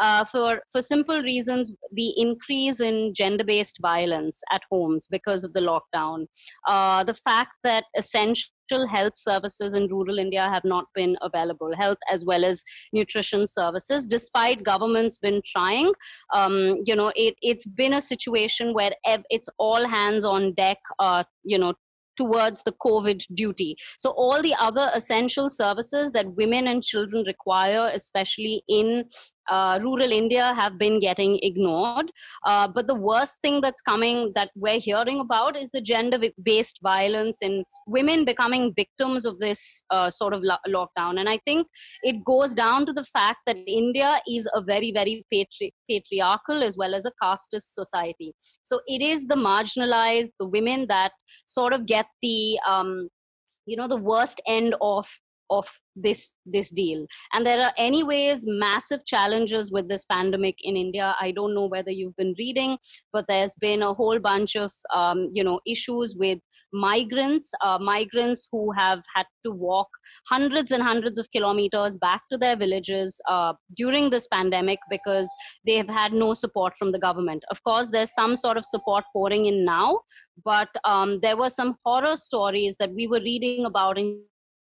uh, 0.00 0.24
for 0.24 0.60
for 0.70 0.82
simple 0.82 1.09
simple 1.10 1.22
reasons 1.22 1.72
the 1.92 2.12
increase 2.16 2.80
in 2.80 3.12
gender 3.14 3.44
based 3.44 3.78
violence 3.80 4.42
at 4.52 4.62
homes 4.70 5.06
because 5.10 5.44
of 5.44 5.52
the 5.52 5.60
lockdown, 5.60 6.26
uh, 6.68 7.04
the 7.04 7.14
fact 7.14 7.52
that 7.64 7.84
essential 7.96 8.86
health 8.88 9.16
services 9.16 9.74
in 9.74 9.88
rural 9.88 10.18
India 10.18 10.48
have 10.48 10.64
not 10.64 10.84
been 10.94 11.16
available, 11.22 11.74
health 11.76 11.98
as 12.12 12.24
well 12.24 12.44
as 12.44 12.62
nutrition 12.92 13.46
services, 13.46 14.06
despite 14.06 14.62
governments 14.62 15.18
been 15.18 15.42
trying. 15.44 15.92
Um, 16.34 16.76
you 16.86 16.94
know, 16.94 17.12
it, 17.16 17.34
it's 17.42 17.66
been 17.66 17.94
a 17.94 18.00
situation 18.00 18.72
where 18.72 18.92
it's 19.04 19.48
all 19.58 19.86
hands 19.86 20.24
on 20.24 20.54
deck, 20.54 20.78
uh, 20.98 21.24
you 21.42 21.58
know, 21.58 21.74
towards 22.16 22.62
the 22.64 22.72
COVID 22.72 23.24
duty. 23.34 23.76
So, 23.98 24.10
all 24.10 24.42
the 24.42 24.54
other 24.60 24.90
essential 24.94 25.48
services 25.48 26.10
that 26.12 26.34
women 26.36 26.66
and 26.68 26.82
children 26.82 27.24
require, 27.26 27.90
especially 27.94 28.62
in 28.68 29.04
uh, 29.50 29.78
rural 29.82 30.12
India 30.12 30.54
have 30.54 30.78
been 30.78 31.00
getting 31.00 31.38
ignored. 31.42 32.10
Uh, 32.46 32.68
but 32.68 32.86
the 32.86 32.94
worst 32.94 33.40
thing 33.42 33.60
that's 33.60 33.80
coming 33.82 34.32
that 34.34 34.50
we're 34.54 34.78
hearing 34.78 35.20
about 35.20 35.56
is 35.56 35.70
the 35.70 35.80
gender 35.80 36.18
based 36.42 36.78
violence 36.82 37.38
and 37.42 37.64
women 37.86 38.24
becoming 38.24 38.72
victims 38.74 39.24
of 39.26 39.38
this 39.38 39.82
uh, 39.90 40.08
sort 40.08 40.32
of 40.32 40.42
lo- 40.42 40.64
lockdown. 40.68 41.18
And 41.18 41.28
I 41.28 41.38
think 41.44 41.66
it 42.02 42.24
goes 42.24 42.54
down 42.54 42.86
to 42.86 42.92
the 42.92 43.04
fact 43.04 43.38
that 43.46 43.56
India 43.66 44.20
is 44.28 44.48
a 44.54 44.62
very, 44.62 44.92
very 44.92 45.24
patri- 45.32 45.74
patriarchal 45.88 46.62
as 46.62 46.76
well 46.76 46.94
as 46.94 47.04
a 47.04 47.12
casteist 47.22 47.72
society. 47.72 48.32
So 48.62 48.80
it 48.86 49.02
is 49.02 49.26
the 49.26 49.36
marginalized, 49.36 50.30
the 50.38 50.46
women 50.46 50.86
that 50.88 51.12
sort 51.46 51.72
of 51.72 51.86
get 51.86 52.06
the 52.22 52.58
um, 52.66 53.08
you 53.66 53.76
know 53.76 53.88
the 53.88 53.96
worst 53.96 54.40
end 54.46 54.74
of 54.80 55.06
of 55.50 55.66
this 55.96 56.34
this 56.46 56.70
deal. 56.70 57.06
And 57.32 57.44
there 57.44 57.62
are 57.62 57.72
anyways 57.76 58.44
massive 58.46 59.04
challenges 59.06 59.70
with 59.72 59.88
this 59.88 60.04
pandemic 60.04 60.56
in 60.62 60.76
india. 60.76 61.14
I 61.20 61.32
don't 61.32 61.54
know 61.54 61.66
whether 61.66 61.90
you've 61.90 62.16
been 62.16 62.34
reading 62.38 62.78
but 63.12 63.24
there's 63.28 63.54
been 63.60 63.82
a 63.82 63.94
whole 63.94 64.18
bunch 64.18 64.56
of 64.56 64.72
um, 64.94 65.30
you 65.32 65.44
know 65.44 65.60
issues 65.66 66.14
with 66.16 66.38
migrants 66.72 67.52
uh, 67.62 67.78
migrants 67.78 68.48
who 68.50 68.72
have 68.72 69.02
had 69.14 69.26
to 69.44 69.50
walk 69.50 69.88
hundreds 70.28 70.70
and 70.70 70.82
hundreds 70.82 71.18
of 71.18 71.30
kilometers 71.32 71.96
back 71.96 72.22
to 72.30 72.38
their 72.38 72.56
villages 72.56 73.20
uh, 73.28 73.52
during 73.74 74.10
this 74.10 74.28
pandemic 74.28 74.78
because 74.88 75.28
they 75.66 75.76
have 75.76 75.88
had 75.88 76.12
no 76.12 76.32
support 76.34 76.76
from 76.76 76.92
the 76.92 76.98
government. 76.98 77.44
Of 77.50 77.62
course 77.64 77.90
there's 77.90 78.14
some 78.14 78.36
sort 78.36 78.56
of 78.56 78.64
support 78.64 79.04
pouring 79.12 79.46
in 79.46 79.64
now 79.64 80.00
but 80.44 80.68
um, 80.84 81.20
there 81.20 81.36
were 81.36 81.48
some 81.48 81.76
horror 81.84 82.16
stories 82.16 82.76
that 82.78 82.92
we 82.94 83.06
were 83.06 83.20
reading 83.20 83.66
about 83.66 83.98
in 83.98 84.22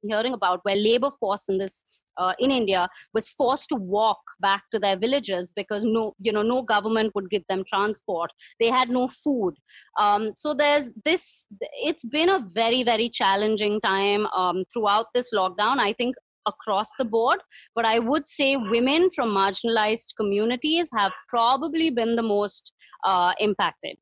hearing 0.02 0.34
about 0.34 0.60
where 0.62 0.76
labor 0.76 1.10
force 1.18 1.48
in 1.48 1.58
this 1.58 2.04
uh, 2.18 2.32
in 2.38 2.50
india 2.50 2.88
was 3.14 3.30
forced 3.30 3.68
to 3.68 3.76
walk 3.76 4.18
back 4.40 4.62
to 4.70 4.78
their 4.78 4.96
villages 4.96 5.52
because 5.54 5.84
no 5.84 6.14
you 6.20 6.32
know 6.32 6.42
no 6.42 6.62
government 6.62 7.12
would 7.14 7.30
give 7.30 7.42
them 7.48 7.64
transport. 7.68 8.30
They 8.60 8.68
had 8.68 8.88
no 8.90 9.08
food. 9.08 9.54
Um, 10.00 10.32
so 10.36 10.54
there's 10.54 10.90
this 11.04 11.46
it's 11.60 12.04
been 12.04 12.28
a 12.28 12.44
very 12.54 12.82
very 12.82 13.08
challenging 13.08 13.80
time 13.80 14.26
um, 14.26 14.64
throughout 14.72 15.06
this 15.14 15.32
lockdown 15.34 15.78
i 15.78 15.92
think 15.92 16.16
across 16.46 16.90
the 16.98 17.04
board. 17.04 17.40
But 17.74 17.84
i 17.84 17.98
would 17.98 18.26
say 18.26 18.56
women 18.56 19.10
from 19.10 19.30
marginalized 19.30 20.16
communities 20.16 20.90
have 20.96 21.12
probably 21.28 21.90
been 21.90 22.16
the 22.16 22.22
most 22.22 22.72
uh, 23.04 23.32
impacted. 23.40 23.96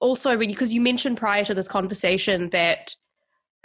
Also 0.00 0.36
because 0.36 0.72
you 0.72 0.80
mentioned 0.80 1.18
prior 1.18 1.44
to 1.44 1.54
this 1.54 1.68
conversation 1.68 2.50
that 2.50 2.94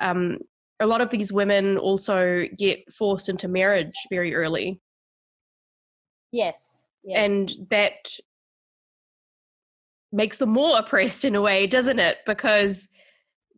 um, 0.02 0.40
a 0.80 0.88
lot 0.88 1.02
of 1.02 1.10
these 1.10 1.32
women 1.32 1.78
also 1.78 2.46
get 2.58 2.92
forced 2.94 3.30
into 3.30 3.48
marriage 3.48 3.96
very 4.10 4.36
early. 4.36 4.82
Yes. 6.32 6.90
yes. 7.04 7.26
And 7.28 7.70
that 7.70 8.10
makes 10.12 10.38
them 10.38 10.50
more 10.50 10.78
oppressed 10.80 11.26
in 11.26 11.36
a 11.36 11.42
way, 11.42 11.68
doesn't 11.68 12.00
it? 12.00 12.18
Because 12.26 12.90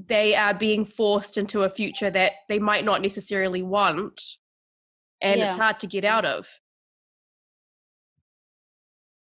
they 0.06 0.36
are 0.36 0.54
being 0.54 0.86
forced 0.86 1.38
into 1.38 1.64
a 1.64 1.70
future 1.70 2.12
that 2.12 2.34
they 2.50 2.60
might 2.60 2.86
not 2.86 3.02
necessarily 3.02 3.64
want 3.64 4.22
and 5.22 5.40
yeah. 5.40 5.48
it's 5.48 5.56
hard 5.56 5.80
to 5.80 5.88
get 5.88 6.06
out 6.06 6.26
of. 6.26 6.48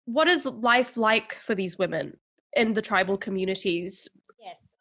What 0.04 0.28
is 0.28 0.44
life 0.44 0.96
like 0.96 1.36
for 1.40 1.54
these 1.54 1.78
women 1.78 2.18
in 2.52 2.74
the 2.74 2.82
tribal 2.82 3.16
communities 3.16 4.06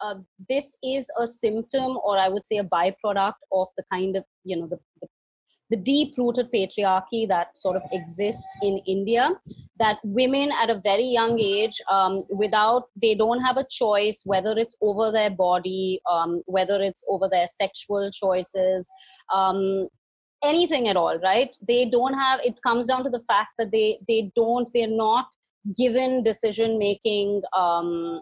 uh, 0.01 0.15
this 0.49 0.77
is 0.83 1.09
a 1.21 1.27
symptom 1.27 1.97
or 2.03 2.17
i 2.17 2.27
would 2.27 2.45
say 2.45 2.57
a 2.57 2.63
byproduct 2.63 3.41
of 3.51 3.67
the 3.77 3.83
kind 3.91 4.15
of 4.15 4.23
you 4.43 4.55
know 4.55 4.67
the, 4.67 4.79
the, 5.01 5.07
the 5.71 5.77
deep 5.77 6.13
rooted 6.17 6.51
patriarchy 6.51 7.27
that 7.27 7.57
sort 7.57 7.75
of 7.75 7.81
exists 7.91 8.47
in 8.61 8.77
india 8.85 9.29
that 9.79 9.97
women 10.03 10.51
at 10.61 10.69
a 10.69 10.79
very 10.83 11.05
young 11.05 11.39
age 11.39 11.81
um, 11.91 12.23
without 12.29 12.83
they 13.01 13.15
don't 13.15 13.41
have 13.41 13.57
a 13.57 13.65
choice 13.69 14.21
whether 14.25 14.57
it's 14.57 14.77
over 14.81 15.11
their 15.11 15.31
body 15.31 15.99
um, 16.09 16.41
whether 16.45 16.81
it's 16.81 17.03
over 17.09 17.27
their 17.27 17.47
sexual 17.47 18.09
choices 18.11 18.91
um, 19.33 19.87
anything 20.45 20.87
at 20.87 20.97
all 20.97 21.17
right? 21.19 21.55
They 21.67 21.89
don't 21.89 22.13
have 22.13 22.39
it 22.43 22.61
comes 22.61 22.87
down 22.87 23.03
to 23.03 23.09
the 23.09 23.23
fact 23.27 23.49
that 23.57 23.71
they 23.71 23.99
they 24.07 24.31
don't 24.35 24.69
they're 24.73 24.87
not 24.87 25.27
given 25.75 26.23
decision 26.23 26.77
making 26.77 27.41
um, 27.57 28.21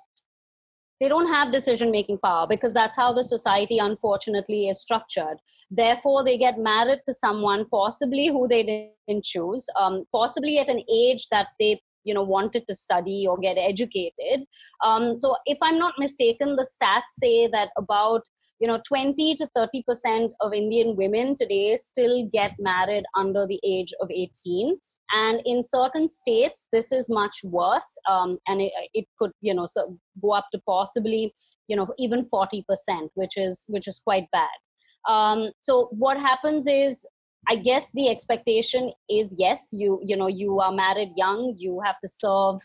they 1.03 1.10
don't 1.10 1.27
have 1.27 1.51
decision 1.51 1.91
making 1.91 2.17
power 2.19 2.48
because 2.48 2.74
that's 2.74 2.95
how 2.95 3.12
the 3.12 3.24
society 3.24 3.77
unfortunately 3.77 4.69
is 4.69 4.79
structured. 4.79 5.36
Therefore 5.69 6.24
they 6.24 6.38
get 6.38 6.57
married 6.57 7.00
to 7.05 7.13
someone 7.13 7.65
possibly 7.69 8.27
who 8.27 8.48
they 8.48 8.63
didn't 8.63 9.25
choose 9.25 9.67
um, 9.77 10.05
possibly 10.13 10.60
at 10.60 10.69
an 10.69 10.81
age 10.89 11.27
that 11.27 11.48
they 11.60 11.81
you 12.03 12.13
know 12.13 12.24
wanted 12.24 12.63
to 12.67 12.75
study 12.75 13.25
or 13.27 13.38
get 13.38 13.57
educated. 13.57 14.45
Um, 14.83 15.17
so 15.17 15.36
if 15.45 15.57
i'm 15.62 15.77
not 15.77 15.93
mistaken 15.98 16.55
the 16.55 16.67
stats 16.69 17.17
say 17.19 17.48
that 17.48 17.69
about 17.77 18.24
you 18.60 18.67
know 18.67 18.79
20 18.88 19.36
to 19.36 19.48
30 19.55 19.83
percent 19.88 20.33
of 20.41 20.53
indian 20.53 20.95
women 20.95 21.36
today 21.38 21.75
still 21.75 22.29
get 22.31 22.51
married 22.60 23.03
under 23.17 23.45
the 23.48 23.60
age 23.63 23.93
of 24.00 24.10
18 24.12 24.77
and 25.12 25.41
in 25.45 25.62
certain 25.62 26.07
states 26.07 26.67
this 26.72 26.91
is 26.91 27.10
much 27.10 27.38
worse 27.43 27.98
um, 28.10 28.38
and 28.48 28.62
it, 28.62 28.72
it, 28.93 29.05
could 29.19 29.31
you 29.41 29.53
know 29.53 29.65
so 29.65 29.98
go 30.22 30.31
up 30.31 30.45
to 30.53 30.60
possibly 30.67 31.33
you 31.67 31.75
know 31.75 31.88
even 31.98 32.25
40 32.25 32.63
percent 32.67 33.12
which 33.15 33.38
is 33.38 33.65
which 33.67 33.88
is 33.88 34.00
quite 34.00 34.27
bad. 34.31 34.57
Um, 35.10 35.51
so 35.62 35.89
what 35.91 36.17
happens 36.17 36.65
is 36.67 37.05
i 37.50 37.55
guess 37.55 37.91
the 37.91 38.09
expectation 38.09 38.91
is 39.09 39.35
yes 39.38 39.69
you 39.71 40.00
you 40.03 40.15
know 40.15 40.27
you 40.27 40.59
are 40.59 40.71
married 40.71 41.12
young 41.15 41.55
you 41.57 41.81
have 41.83 42.00
to 42.01 42.07
serve 42.07 42.59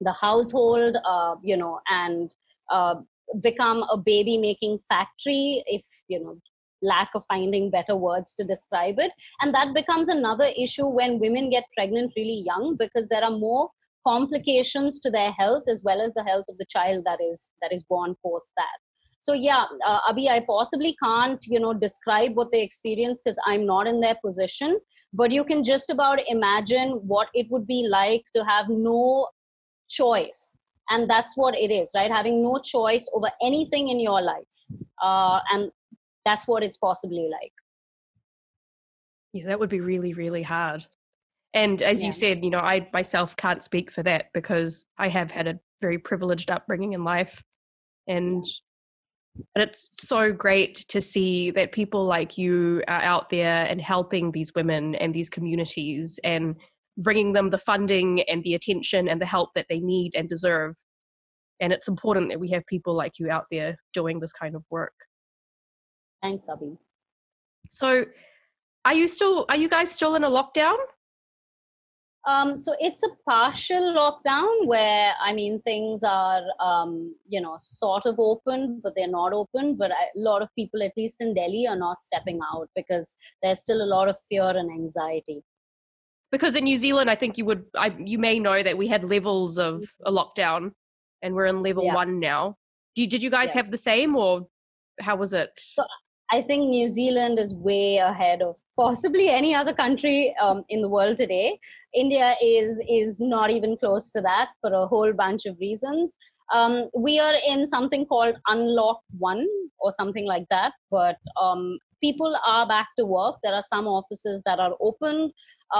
the 0.00 0.12
household 0.12 0.96
uh, 1.04 1.34
you 1.42 1.56
know 1.56 1.80
and 1.90 2.34
uh, 2.70 2.94
become 3.40 3.84
a 3.90 3.96
baby 3.96 4.36
making 4.36 4.78
factory 4.88 5.62
if 5.66 5.84
you 6.08 6.20
know 6.20 6.38
lack 6.84 7.10
of 7.14 7.24
finding 7.28 7.70
better 7.70 7.96
words 7.96 8.34
to 8.34 8.44
describe 8.44 8.96
it. 8.98 9.10
And 9.40 9.54
that 9.54 9.74
becomes 9.74 10.08
another 10.08 10.50
issue 10.56 10.86
when 10.86 11.18
women 11.18 11.50
get 11.50 11.64
pregnant 11.76 12.12
really 12.14 12.42
young 12.44 12.76
because 12.78 13.08
there 13.08 13.24
are 13.24 13.30
more 13.30 13.70
complications 14.06 15.00
to 15.00 15.10
their 15.10 15.32
health 15.32 15.64
as 15.66 15.82
well 15.82 16.00
as 16.00 16.12
the 16.12 16.24
health 16.24 16.44
of 16.48 16.58
the 16.58 16.66
child 16.68 17.04
that 17.06 17.20
is 17.22 17.50
that 17.62 17.72
is 17.72 17.82
born 17.82 18.14
post 18.22 18.52
that 18.56 18.78
so 19.26 19.32
yeah 19.32 19.64
uh, 19.90 20.00
abhi 20.08 20.24
i 20.36 20.40
possibly 20.46 20.94
can't 21.02 21.46
you 21.52 21.60
know 21.64 21.72
describe 21.84 22.40
what 22.40 22.50
they 22.54 22.62
experience 22.62 23.22
because 23.22 23.38
i'm 23.50 23.64
not 23.66 23.86
in 23.86 24.00
their 24.00 24.16
position. 24.24 24.78
But 25.12 25.30
you 25.30 25.44
can 25.44 25.62
just 25.62 25.90
about 25.90 26.18
imagine 26.26 26.92
what 27.14 27.28
it 27.34 27.46
would 27.50 27.66
be 27.66 27.86
like 27.88 28.24
to 28.36 28.44
have 28.44 28.68
no 28.68 29.28
choice. 29.88 30.56
And 30.90 31.08
that's 31.08 31.36
what 31.36 31.56
it 31.56 31.70
is 31.70 31.92
right? 31.94 32.10
Having 32.10 32.42
no 32.42 32.58
choice 32.58 33.08
over 33.14 33.30
anything 33.42 33.88
in 33.88 34.00
your 34.00 34.20
life. 34.20 34.58
Uh, 35.02 35.40
and 35.52 35.70
that's 36.24 36.48
what 36.48 36.62
it's 36.62 36.76
possibly 36.76 37.28
like. 37.30 37.52
Yeah 39.32 39.46
that 39.46 39.58
would 39.60 39.70
be 39.70 39.80
really 39.80 40.14
really 40.14 40.42
hard. 40.42 40.86
And 41.54 41.80
as 41.82 42.00
yeah. 42.00 42.08
you 42.08 42.12
said 42.12 42.44
you 42.44 42.50
know 42.50 42.64
i 42.74 42.88
myself 42.92 43.36
can't 43.36 43.62
speak 43.62 43.90
for 43.90 44.02
that 44.02 44.26
because 44.34 44.86
i 44.98 45.08
have 45.08 45.30
had 45.30 45.46
a 45.46 45.58
very 45.80 45.98
privileged 45.98 46.50
upbringing 46.50 46.92
in 46.92 47.04
life. 47.04 47.42
And 48.06 48.44
but 49.54 49.68
it's 49.68 49.90
so 49.98 50.32
great 50.32 50.76
to 50.88 51.00
see 51.00 51.50
that 51.52 51.72
people 51.72 52.04
like 52.04 52.38
you 52.38 52.82
are 52.86 53.00
out 53.00 53.30
there 53.30 53.66
and 53.66 53.80
helping 53.80 54.30
these 54.30 54.54
women 54.54 54.94
and 54.96 55.14
these 55.14 55.28
communities 55.28 56.20
and 56.22 56.56
bringing 56.98 57.32
them 57.32 57.50
the 57.50 57.58
funding 57.58 58.22
and 58.22 58.42
the 58.44 58.54
attention 58.54 59.08
and 59.08 59.20
the 59.20 59.26
help 59.26 59.50
that 59.54 59.66
they 59.68 59.80
need 59.80 60.12
and 60.14 60.28
deserve. 60.28 60.74
And 61.60 61.72
it's 61.72 61.88
important 61.88 62.28
that 62.30 62.38
we 62.38 62.50
have 62.50 62.64
people 62.66 62.94
like 62.94 63.18
you 63.18 63.30
out 63.30 63.46
there 63.50 63.76
doing 63.92 64.20
this 64.20 64.32
kind 64.32 64.54
of 64.54 64.62
work. 64.70 64.94
Thanks, 66.22 66.48
Abby. 66.48 66.76
So, 67.70 68.06
are 68.84 68.94
you 68.94 69.08
still? 69.08 69.46
Are 69.48 69.56
you 69.56 69.68
guys 69.68 69.90
still 69.90 70.14
in 70.14 70.24
a 70.24 70.28
lockdown? 70.28 70.76
Um, 72.26 72.56
so 72.56 72.74
it's 72.80 73.02
a 73.02 73.08
partial 73.28 73.94
lockdown 73.94 74.66
where 74.66 75.12
I 75.20 75.34
mean 75.34 75.60
things 75.60 76.02
are 76.02 76.42
um, 76.58 77.14
you 77.26 77.40
know 77.40 77.56
sort 77.58 78.06
of 78.06 78.18
open, 78.18 78.80
but 78.82 78.94
they're 78.96 79.08
not 79.08 79.32
open. 79.32 79.76
But 79.76 79.90
I, 79.92 80.04
a 80.16 80.20
lot 80.20 80.42
of 80.42 80.48
people, 80.54 80.82
at 80.82 80.92
least 80.96 81.16
in 81.20 81.34
Delhi, 81.34 81.66
are 81.66 81.76
not 81.76 82.02
stepping 82.02 82.40
out 82.54 82.70
because 82.74 83.14
there's 83.42 83.60
still 83.60 83.82
a 83.82 83.86
lot 83.86 84.08
of 84.08 84.16
fear 84.28 84.48
and 84.48 84.70
anxiety 84.70 85.42
because 86.34 86.56
in 86.56 86.64
New 86.64 86.76
Zealand, 86.76 87.08
I 87.08 87.14
think 87.14 87.38
you 87.38 87.44
would, 87.44 87.64
I, 87.76 87.94
you 87.96 88.18
may 88.18 88.40
know 88.40 88.60
that 88.60 88.76
we 88.76 88.88
had 88.88 89.04
levels 89.04 89.56
of 89.56 89.84
a 90.04 90.10
lockdown, 90.10 90.72
and 91.22 91.32
we're 91.32 91.46
in 91.46 91.62
level 91.62 91.84
yeah. 91.84 91.94
one 91.94 92.18
now. 92.18 92.56
Did, 92.96 93.10
did 93.10 93.22
you 93.22 93.30
guys 93.30 93.50
yeah. 93.50 93.62
have 93.62 93.70
the 93.70 93.78
same, 93.78 94.16
or 94.16 94.48
how 95.00 95.14
was 95.14 95.32
it? 95.32 95.50
So 95.56 95.84
I 96.34 96.42
think 96.42 96.68
New 96.68 96.88
Zealand 96.88 97.38
is 97.38 97.54
way 97.54 97.98
ahead 97.98 98.42
of 98.42 98.56
possibly 98.76 99.28
any 99.28 99.54
other 99.54 99.72
country 99.72 100.34
um, 100.42 100.64
in 100.68 100.82
the 100.82 100.88
world 100.88 101.16
today. 101.16 101.60
India 101.94 102.34
is 102.42 102.82
is 102.88 103.20
not 103.20 103.52
even 103.56 103.76
close 103.76 104.10
to 104.14 104.20
that 104.22 104.48
for 104.60 104.72
a 104.72 104.88
whole 104.92 105.12
bunch 105.12 105.46
of 105.46 105.56
reasons. 105.60 106.16
Um, 106.52 106.88
we 107.06 107.20
are 107.20 107.34
in 107.46 107.68
something 107.68 108.04
called 108.06 108.34
Unlock 108.48 109.00
One 109.18 109.46
or 109.78 109.92
something 109.92 110.26
like 110.26 110.46
that, 110.50 110.72
but 110.90 111.18
um, 111.40 111.78
people 112.02 112.36
are 112.44 112.66
back 112.66 112.88
to 112.98 113.06
work. 113.06 113.36
There 113.44 113.54
are 113.54 113.68
some 113.68 113.86
offices 113.86 114.42
that 114.44 114.58
are 114.58 114.74
open. 114.80 115.32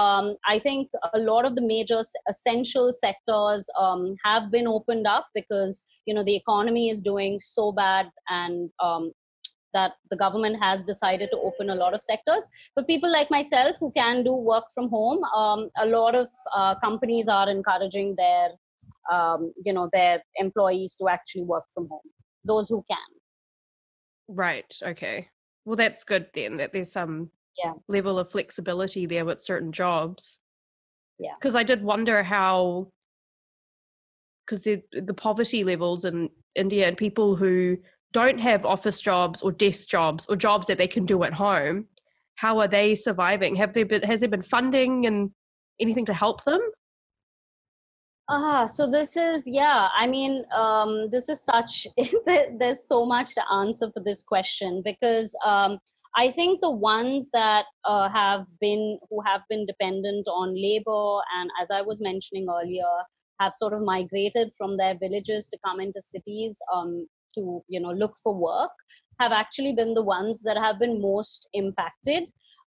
Um, 0.03 0.35
I 0.47 0.57
think 0.59 0.89
a 1.13 1.19
lot 1.19 1.43
of 1.43 1.55
the 1.55 1.67
major 1.73 1.99
essential 2.29 2.93
sectors 2.93 3.69
um, 3.77 4.15
have 4.23 4.49
been 4.55 4.67
opened 4.67 5.05
up 5.17 5.27
because 5.35 5.83
you 6.05 6.13
know 6.13 6.23
the 6.23 6.39
economy 6.43 6.89
is 6.89 7.01
doing 7.11 7.39
so 7.39 7.71
bad 7.73 8.09
and 8.29 8.69
um, 8.81 9.11
that 9.75 9.93
the 10.09 10.17
government 10.17 10.57
has 10.61 10.83
decided 10.83 11.29
to 11.31 11.37
open 11.37 11.69
a 11.69 11.75
lot 11.75 11.93
of 11.93 12.03
sectors. 12.03 12.47
But 12.75 12.87
people 12.87 13.11
like 13.11 13.29
myself 13.29 13.75
who 13.79 13.91
can 13.91 14.23
do 14.23 14.33
work 14.33 14.65
from 14.73 14.89
home, 14.89 15.23
um, 15.25 15.69
a 15.77 15.85
lot 15.85 16.15
of 16.15 16.27
uh, 16.55 16.75
companies 16.79 17.27
are 17.27 17.49
encouraging 17.49 18.15
their 18.17 18.49
um, 19.11 19.53
you 19.63 19.73
know 19.73 19.89
their 19.93 20.23
employees 20.37 20.95
to 20.95 21.09
actually 21.09 21.43
work 21.43 21.65
from 21.73 21.87
home. 21.89 22.09
Those 22.43 22.69
who 22.69 22.83
can. 22.89 22.97
Right. 24.27 24.73
Okay. 24.81 25.29
Well, 25.65 25.75
that's 25.75 26.03
good 26.03 26.27
then. 26.33 26.57
That 26.57 26.73
there's 26.73 26.91
some 26.91 27.29
yeah. 27.63 27.73
level 27.87 28.19
of 28.19 28.31
flexibility 28.31 29.05
there 29.05 29.25
with 29.25 29.41
certain 29.41 29.71
jobs. 29.71 30.39
Yeah. 31.19 31.33
Because 31.39 31.55
I 31.55 31.63
did 31.63 31.83
wonder 31.83 32.23
how, 32.23 32.89
because 34.45 34.63
the, 34.63 34.81
the 34.91 35.13
poverty 35.13 35.63
levels 35.63 36.05
in 36.05 36.29
India 36.55 36.87
and 36.87 36.97
people 36.97 37.35
who 37.35 37.77
don't 38.15 38.39
have 38.39 38.65
office 38.65 39.01
jobs 39.01 39.41
or 39.41 39.51
desk 39.51 39.89
jobs 39.89 40.25
or 40.29 40.37
jobs 40.37 40.67
that 40.67 40.77
they 40.77 40.87
can 40.87 41.05
do 41.05 41.23
at 41.23 41.33
home, 41.33 41.85
how 42.35 42.59
are 42.59 42.67
they 42.77 42.95
surviving? 42.95 43.55
Have 43.55 43.73
there 43.73 43.85
been 43.85 44.03
has 44.03 44.21
there 44.21 44.29
been 44.29 44.41
funding 44.55 45.05
and 45.05 45.31
anything 45.81 46.05
to 46.05 46.13
help 46.13 46.45
them? 46.45 46.61
Ah, 48.29 48.65
so 48.65 48.89
this 48.89 49.17
is 49.17 49.43
yeah. 49.61 49.89
I 49.93 50.07
mean, 50.07 50.45
um, 50.55 51.09
this 51.09 51.27
is 51.27 51.43
such. 51.43 51.87
there's 52.59 52.87
so 52.87 53.05
much 53.05 53.35
to 53.35 53.43
answer 53.61 53.91
for 53.93 54.01
this 54.01 54.23
question 54.23 54.81
because 54.83 55.35
um, 55.45 55.77
I 56.15 56.31
think 56.31 56.61
the 56.61 56.71
ones 56.71 57.29
that 57.33 57.65
uh, 57.83 58.07
have 58.09 58.45
been 58.61 58.97
who 59.09 59.19
have 59.25 59.41
been 59.49 59.65
dependent 59.65 60.25
on 60.27 60.55
labor 60.67 61.19
and, 61.37 61.49
as 61.61 61.69
I 61.69 61.81
was 61.81 62.01
mentioning 62.01 62.47
earlier, 62.49 62.93
have 63.41 63.53
sort 63.53 63.73
of 63.73 63.81
migrated 63.81 64.53
from 64.57 64.77
their 64.77 64.95
villages 64.97 65.49
to 65.49 65.57
come 65.65 65.81
into 65.81 66.01
cities 66.01 66.55
um, 66.73 67.07
to 67.35 67.61
you 67.67 67.79
know 67.79 67.91
look 67.91 68.15
for 68.23 68.33
work 68.33 68.71
have 69.19 69.31
actually 69.31 69.73
been 69.73 69.93
the 69.93 70.03
ones 70.03 70.41
that 70.43 70.57
have 70.57 70.79
been 70.79 71.01
most 71.01 71.49
impacted 71.53 72.23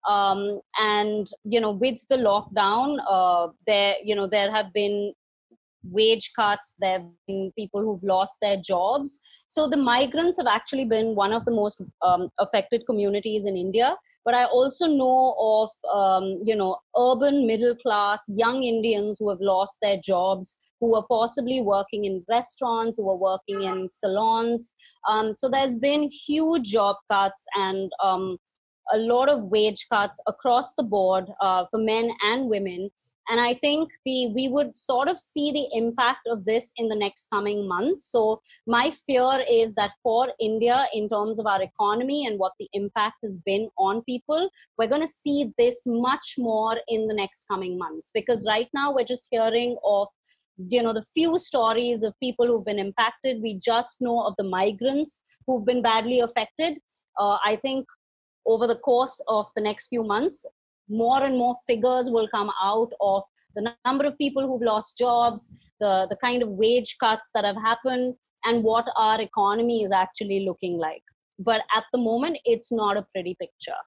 um, 0.08 0.60
and 0.78 1.26
you 1.44 1.60
know 1.60 1.72
with 1.72 1.98
the 2.08 2.16
lockdown 2.16 2.98
uh, 3.08 3.48
there 3.66 3.96
you 4.02 4.14
know 4.14 4.26
there 4.26 4.50
have 4.50 4.72
been 4.72 5.12
wage 5.84 6.32
cuts, 6.34 6.74
there 6.78 6.98
have 6.98 7.06
been 7.26 7.52
people 7.56 7.80
who've 7.80 8.02
lost 8.02 8.38
their 8.40 8.56
jobs. 8.56 9.20
So 9.48 9.68
the 9.68 9.76
migrants 9.76 10.36
have 10.38 10.46
actually 10.46 10.84
been 10.84 11.14
one 11.14 11.32
of 11.32 11.44
the 11.44 11.52
most 11.52 11.82
um, 12.02 12.28
affected 12.38 12.84
communities 12.86 13.46
in 13.46 13.56
India. 13.56 13.96
But 14.24 14.34
I 14.34 14.44
also 14.44 14.86
know 14.86 15.34
of, 15.38 15.70
um, 15.92 16.40
you 16.44 16.54
know, 16.54 16.76
urban 16.96 17.46
middle 17.46 17.76
class 17.76 18.24
young 18.28 18.62
Indians 18.62 19.18
who 19.18 19.30
have 19.30 19.40
lost 19.40 19.78
their 19.80 19.98
jobs, 20.02 20.56
who 20.80 20.94
are 20.94 21.06
possibly 21.08 21.60
working 21.60 22.04
in 22.04 22.24
restaurants, 22.28 22.96
who 22.96 23.08
are 23.10 23.16
working 23.16 23.62
in 23.62 23.88
salons. 23.88 24.72
Um, 25.08 25.34
so 25.36 25.48
there's 25.48 25.76
been 25.76 26.10
huge 26.10 26.70
job 26.70 26.96
cuts 27.10 27.44
and 27.56 27.90
um, 28.02 28.38
a 28.92 28.98
lot 28.98 29.28
of 29.28 29.44
wage 29.44 29.86
cuts 29.90 30.20
across 30.26 30.74
the 30.74 30.82
board 30.82 31.26
uh, 31.40 31.64
for 31.70 31.78
men 31.78 32.10
and 32.22 32.48
women. 32.48 32.90
And 33.30 33.40
i 33.42 33.52
think 33.52 33.90
the 34.06 34.32
we 34.34 34.48
would 34.48 34.74
sort 34.74 35.06
of 35.06 35.20
see 35.20 35.52
the 35.52 35.66
impact 35.76 36.26
of 36.28 36.46
this 36.46 36.72
in 36.78 36.88
the 36.88 36.96
next 36.96 37.28
coming 37.30 37.68
months. 37.68 38.10
So 38.10 38.40
my 38.66 38.90
fear 38.90 39.44
is 39.50 39.74
that 39.74 39.92
for 40.02 40.28
india 40.40 40.86
in 40.94 41.10
terms 41.10 41.38
of 41.38 41.46
our 41.46 41.60
economy 41.60 42.24
and 42.26 42.38
what 42.38 42.52
the 42.58 42.68
impact 42.72 43.16
has 43.22 43.36
been 43.44 43.68
on 43.76 44.02
people 44.04 44.48
we're 44.78 44.88
going 44.88 45.02
to 45.02 45.06
see 45.06 45.52
this 45.58 45.82
much 45.86 46.36
more 46.38 46.78
in 46.88 47.06
the 47.06 47.14
next 47.14 47.44
coming 47.48 47.76
months. 47.76 48.10
Because 48.14 48.46
right 48.48 48.68
now 48.72 48.94
we're 48.94 49.04
just 49.04 49.28
hearing 49.30 49.76
of 49.84 50.08
you 50.70 50.82
know 50.82 50.92
the 50.92 51.04
few 51.14 51.38
stories 51.38 52.02
of 52.02 52.12
people 52.20 52.46
who've 52.46 52.64
been 52.64 52.78
impacted 52.78 53.40
we 53.40 53.58
just 53.62 54.00
know 54.00 54.20
of 54.22 54.34
the 54.38 54.44
migrants 54.44 55.22
who've 55.46 55.64
been 55.64 55.82
badly 55.82 56.20
affected 56.20 56.78
uh, 57.18 57.38
i 57.44 57.56
think 57.56 57.86
over 58.46 58.66
the 58.66 58.78
course 58.78 59.20
of 59.28 59.46
the 59.54 59.62
next 59.62 59.88
few 59.88 60.02
months 60.02 60.44
more 60.88 61.22
and 61.22 61.36
more 61.36 61.54
figures 61.66 62.10
will 62.10 62.28
come 62.28 62.50
out 62.62 62.90
of 63.00 63.22
the 63.54 63.74
number 63.84 64.04
of 64.04 64.16
people 64.18 64.46
who've 64.46 64.62
lost 64.62 64.96
jobs, 64.96 65.52
the, 65.80 66.06
the 66.08 66.16
kind 66.16 66.42
of 66.42 66.48
wage 66.50 66.96
cuts 67.00 67.30
that 67.34 67.44
have 67.44 67.56
happened, 67.56 68.14
and 68.44 68.62
what 68.62 68.86
our 68.96 69.20
economy 69.20 69.82
is 69.82 69.92
actually 69.92 70.44
looking 70.46 70.78
like. 70.78 71.02
But 71.38 71.62
at 71.74 71.84
the 71.92 71.98
moment, 71.98 72.38
it's 72.44 72.70
not 72.72 72.96
a 72.96 73.06
pretty 73.12 73.36
picture. 73.40 73.80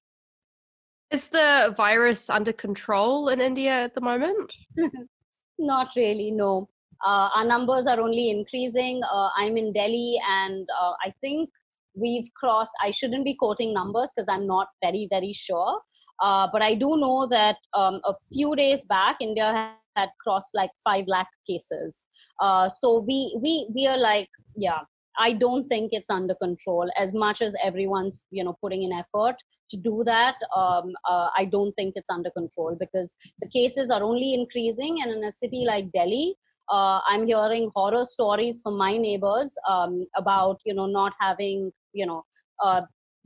Is 1.10 1.30
the 1.30 1.74
virus 1.76 2.30
under 2.30 2.54
control 2.54 3.30
in 3.30 3.42
India 3.42 3.72
at 3.72 3.96
the 3.96 4.02
moment? 4.02 4.54
not 5.62 5.90
really, 5.96 6.32
no. 6.32 6.70
Uh, 7.06 7.30
our 7.36 7.46
numbers 7.46 7.88
are 7.88 8.00
only 8.00 8.30
increasing. 8.30 9.02
Uh, 9.04 9.30
I'm 9.36 9.58
in 9.58 9.74
Delhi, 9.74 10.20
and 10.30 10.68
uh, 10.82 10.94
I 11.04 11.14
think 11.22 11.50
we've 11.96 12.28
crossed, 12.36 12.74
I 12.82 12.92
shouldn't 12.92 13.26
be 13.26 13.36
quoting 13.36 13.74
numbers 13.74 14.12
because 14.16 14.30
I'm 14.30 14.48
not 14.48 14.68
very, 14.84 15.08
very 15.10 15.34
sure. 15.34 15.80
Uh, 16.22 16.48
but 16.52 16.62
I 16.62 16.76
do 16.76 16.98
know 16.98 17.28
that 17.30 17.58
um, 17.74 18.00
a 18.06 18.14
few 18.32 18.56
days 18.56 18.86
back, 18.86 19.18
India 19.20 19.74
had 19.96 20.10
crossed 20.22 20.52
like 20.54 20.70
five 20.84 21.06
lakh 21.08 21.28
cases. 21.50 22.08
Uh, 22.40 22.70
so 22.70 23.00
we 23.00 23.38
we 23.42 23.68
we 23.74 23.88
are 23.88 23.98
like, 23.98 24.30
yeah, 24.56 24.82
I 25.18 25.34
don't 25.34 25.68
think 25.68 25.90
it's 25.92 26.10
under 26.10 26.36
control 26.36 26.90
as 26.98 27.14
much 27.14 27.42
as 27.42 27.56
everyone's 27.64 28.26
you 28.32 28.44
know 28.44 28.58
putting 28.62 28.84
in 28.84 28.92
effort 28.94 29.36
to 29.72 29.78
do 29.78 30.04
that. 30.06 30.36
Um, 30.56 30.94
uh, 31.10 31.30
I 31.38 31.46
don't 31.46 31.74
think 31.74 31.94
it's 31.96 32.10
under 32.10 32.30
control 32.32 32.76
because 32.80 33.16
the 33.42 33.50
cases 33.50 33.90
are 33.90 34.04
only 34.04 34.34
increasing, 34.34 35.02
and 35.02 35.12
in 35.12 35.24
a 35.24 35.32
city 35.32 35.66
like 35.68 35.92
Delhi. 35.92 36.36
Uh, 36.70 37.02
I'm 37.08 37.26
hearing 37.26 37.70
horror 37.76 38.06
stories 38.06 38.62
from 38.62 38.78
my 38.78 38.96
neighbors 38.96 39.58
um, 39.68 40.06
about 40.16 40.60
you 40.66 40.74
know 40.74 40.86
not 40.86 41.14
having 41.20 41.72
you 41.92 42.06
know 42.06 42.24
uh, 42.64 42.82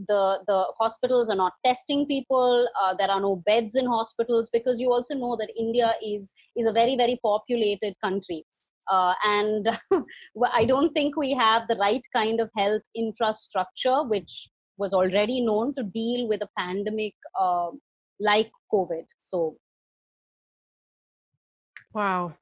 the 0.07 0.39
the 0.47 0.65
hospitals 0.77 1.29
are 1.29 1.35
not 1.35 1.53
testing 1.63 2.05
people 2.05 2.67
uh, 2.81 2.93
there 2.95 3.09
are 3.09 3.21
no 3.21 3.37
beds 3.45 3.75
in 3.75 3.85
hospitals 3.85 4.49
because 4.51 4.79
you 4.79 4.91
also 4.91 5.15
know 5.15 5.37
that 5.37 5.49
india 5.57 5.93
is 6.03 6.33
is 6.57 6.65
a 6.65 6.71
very 6.71 6.98
very 6.98 7.17
populated 7.24 7.93
country 8.03 8.45
uh, 8.91 9.13
and 9.24 9.69
i 10.53 10.65
don't 10.65 10.93
think 10.93 11.15
we 11.15 11.33
have 11.33 11.67
the 11.67 11.75
right 11.75 12.05
kind 12.13 12.39
of 12.39 12.50
health 12.57 12.81
infrastructure 12.95 14.03
which 14.03 14.50
was 14.77 14.93
already 14.93 15.41
known 15.41 15.74
to 15.74 15.83
deal 15.83 16.27
with 16.27 16.41
a 16.41 16.50
pandemic 16.57 17.13
uh, 17.39 17.69
like 18.19 18.51
covid 18.74 19.05
so 19.19 19.57
wow 21.93 22.33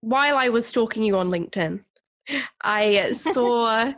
while 0.00 0.36
i 0.36 0.48
was 0.48 0.66
stalking 0.66 1.02
you 1.02 1.16
on 1.16 1.28
linkedin 1.30 1.80
i 2.62 3.12
saw 3.12 3.92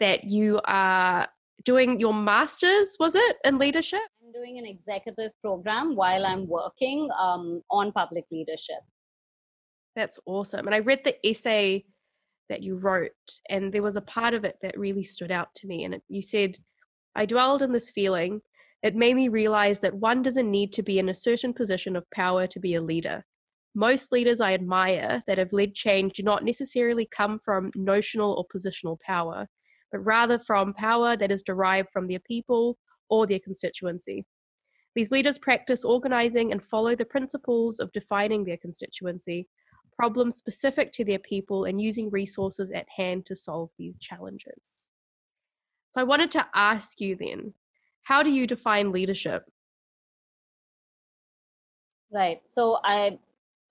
that 0.00 0.30
you 0.30 0.60
are 0.64 1.28
doing 1.64 2.00
your 2.00 2.14
master's, 2.14 2.96
was 2.98 3.14
it, 3.14 3.36
in 3.44 3.58
leadership? 3.58 4.00
I'm 4.22 4.32
doing 4.32 4.58
an 4.58 4.66
executive 4.66 5.32
program 5.40 5.94
while 5.94 6.26
I'm 6.26 6.46
working 6.46 7.08
um, 7.18 7.62
on 7.70 7.92
public 7.92 8.24
leadership. 8.30 8.80
That's 9.94 10.18
awesome. 10.26 10.66
And 10.66 10.74
I 10.74 10.78
read 10.78 11.00
the 11.04 11.16
essay 11.26 11.84
that 12.48 12.62
you 12.62 12.76
wrote, 12.76 13.10
and 13.48 13.72
there 13.72 13.82
was 13.82 13.96
a 13.96 14.02
part 14.02 14.34
of 14.34 14.44
it 14.44 14.56
that 14.62 14.78
really 14.78 15.04
stood 15.04 15.30
out 15.30 15.54
to 15.56 15.66
me. 15.66 15.84
And 15.84 15.94
it, 15.94 16.02
you 16.08 16.22
said, 16.22 16.56
I 17.14 17.26
dwelled 17.26 17.62
in 17.62 17.72
this 17.72 17.90
feeling. 17.90 18.40
It 18.82 18.96
made 18.96 19.14
me 19.14 19.28
realize 19.28 19.80
that 19.80 19.94
one 19.94 20.22
doesn't 20.22 20.50
need 20.50 20.72
to 20.74 20.82
be 20.82 20.98
in 20.98 21.08
a 21.08 21.14
certain 21.14 21.52
position 21.52 21.94
of 21.94 22.10
power 22.10 22.46
to 22.48 22.60
be 22.60 22.74
a 22.74 22.82
leader. 22.82 23.24
Most 23.74 24.12
leaders 24.12 24.40
I 24.40 24.54
admire 24.54 25.22
that 25.26 25.38
have 25.38 25.52
led 25.52 25.74
change 25.74 26.14
do 26.14 26.22
not 26.22 26.44
necessarily 26.44 27.08
come 27.10 27.38
from 27.38 27.70
notional 27.74 28.32
or 28.32 28.44
positional 28.54 28.98
power 29.00 29.48
but 29.92 30.04
rather 30.04 30.38
from 30.38 30.72
power 30.72 31.16
that 31.16 31.30
is 31.30 31.42
derived 31.42 31.90
from 31.92 32.08
their 32.08 32.18
people 32.18 32.78
or 33.10 33.26
their 33.26 33.38
constituency. 33.38 34.24
These 34.96 35.12
leaders 35.12 35.38
practice 35.38 35.84
organizing 35.84 36.50
and 36.50 36.64
follow 36.64 36.96
the 36.96 37.04
principles 37.04 37.78
of 37.78 37.92
defining 37.92 38.44
their 38.44 38.56
constituency, 38.56 39.48
problems 40.02 40.34
specific 40.34 40.90
to 40.90 41.04
their 41.04 41.20
people, 41.20 41.64
and 41.64 41.80
using 41.80 42.10
resources 42.10 42.72
at 42.72 42.86
hand 42.96 43.24
to 43.26 43.36
solve 43.36 43.70
these 43.78 43.96
challenges. 43.98 44.80
So, 45.92 46.00
I 46.00 46.04
wanted 46.12 46.32
to 46.32 46.46
ask 46.54 47.00
you 47.00 47.14
then 47.14 47.54
how 48.02 48.24
do 48.24 48.30
you 48.30 48.48
define 48.48 48.90
leadership? 48.90 49.44
Right. 52.10 52.40
So, 52.44 52.78
I 52.82 53.20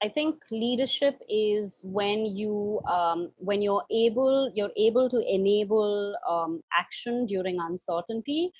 I 0.05 0.07
think 0.07 0.35
leadership 0.51 1.19
is 1.29 1.81
when 1.83 2.25
you 2.25 2.79
um, 2.97 3.31
when 3.49 3.61
you're 3.61 3.83
able 3.91 4.49
you're 4.55 4.75
able 4.87 5.09
to 5.09 5.19
enable 5.37 6.15
um, 6.29 6.61
action 6.83 7.25
during 7.25 7.59
uncertainty. 7.59 8.51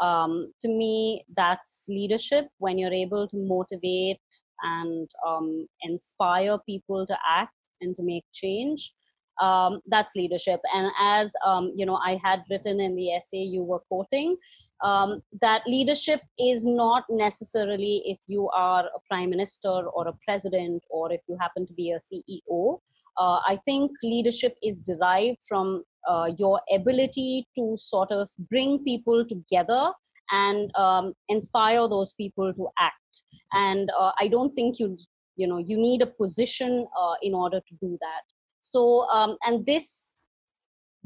Um, 0.00 0.52
to 0.62 0.68
me, 0.68 1.24
that's 1.36 1.86
leadership 1.88 2.48
when 2.58 2.78
you're 2.78 2.98
able 3.04 3.28
to 3.28 3.36
motivate 3.36 4.28
and 4.62 5.08
um, 5.26 5.66
inspire 5.82 6.58
people 6.66 7.06
to 7.06 7.16
act 7.28 7.54
and 7.80 7.96
to 7.96 8.02
make 8.02 8.24
change. 8.32 8.92
Um, 9.40 9.80
that's 9.86 10.16
leadership. 10.16 10.60
And 10.74 10.90
as 11.00 11.32
um, 11.46 11.72
you 11.76 11.86
know, 11.86 11.96
I 11.96 12.18
had 12.24 12.42
written 12.50 12.80
in 12.80 12.96
the 12.96 13.12
essay 13.12 13.38
you 13.38 13.62
were 13.62 13.78
quoting, 13.88 14.36
um, 14.82 15.22
that 15.40 15.62
leadership 15.66 16.20
is 16.38 16.66
not 16.66 17.04
necessarily 17.10 18.02
if 18.04 18.18
you 18.26 18.48
are 18.50 18.84
a 18.84 19.00
prime 19.08 19.30
minister 19.30 19.68
or 19.68 20.08
a 20.08 20.12
president 20.24 20.82
or 20.90 21.12
if 21.12 21.20
you 21.28 21.36
happen 21.40 21.66
to 21.66 21.72
be 21.72 21.90
a 21.90 21.98
ceo 21.98 22.80
uh, 23.16 23.40
i 23.46 23.58
think 23.64 23.90
leadership 24.02 24.56
is 24.62 24.80
derived 24.80 25.38
from 25.46 25.82
uh, 26.08 26.30
your 26.38 26.60
ability 26.72 27.46
to 27.54 27.76
sort 27.76 28.10
of 28.12 28.30
bring 28.48 28.78
people 28.84 29.24
together 29.24 29.92
and 30.30 30.74
um, 30.76 31.12
inspire 31.28 31.88
those 31.88 32.12
people 32.12 32.52
to 32.54 32.68
act 32.78 33.22
and 33.52 33.90
uh, 33.98 34.12
i 34.20 34.28
don't 34.28 34.54
think 34.54 34.78
you 34.78 34.96
you 35.36 35.46
know 35.46 35.58
you 35.58 35.76
need 35.76 36.02
a 36.02 36.06
position 36.06 36.86
uh, 37.00 37.14
in 37.22 37.34
order 37.34 37.60
to 37.60 37.74
do 37.80 37.96
that 38.00 38.22
so 38.60 39.08
um, 39.08 39.36
and 39.46 39.64
this 39.66 40.14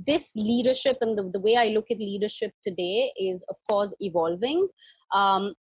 this 0.07 0.35
leadership 0.35 0.99
and 1.01 1.17
the, 1.19 1.31
the 1.33 1.41
way 1.41 1.57
I 1.57 1.67
look 1.67 1.87
at 1.91 1.99
leadership 1.99 2.53
today 2.63 3.13
is, 3.17 3.45
of 3.49 3.57
course, 3.69 3.95
evolving. 4.01 4.69
Um, 5.15 5.55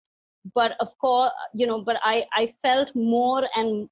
but 0.55 0.73
of 0.79 0.97
course, 0.99 1.31
you 1.53 1.67
know, 1.67 1.81
but 1.81 1.97
I, 2.03 2.25
I 2.33 2.53
felt 2.63 2.95
more 2.95 3.43
and 3.55 3.89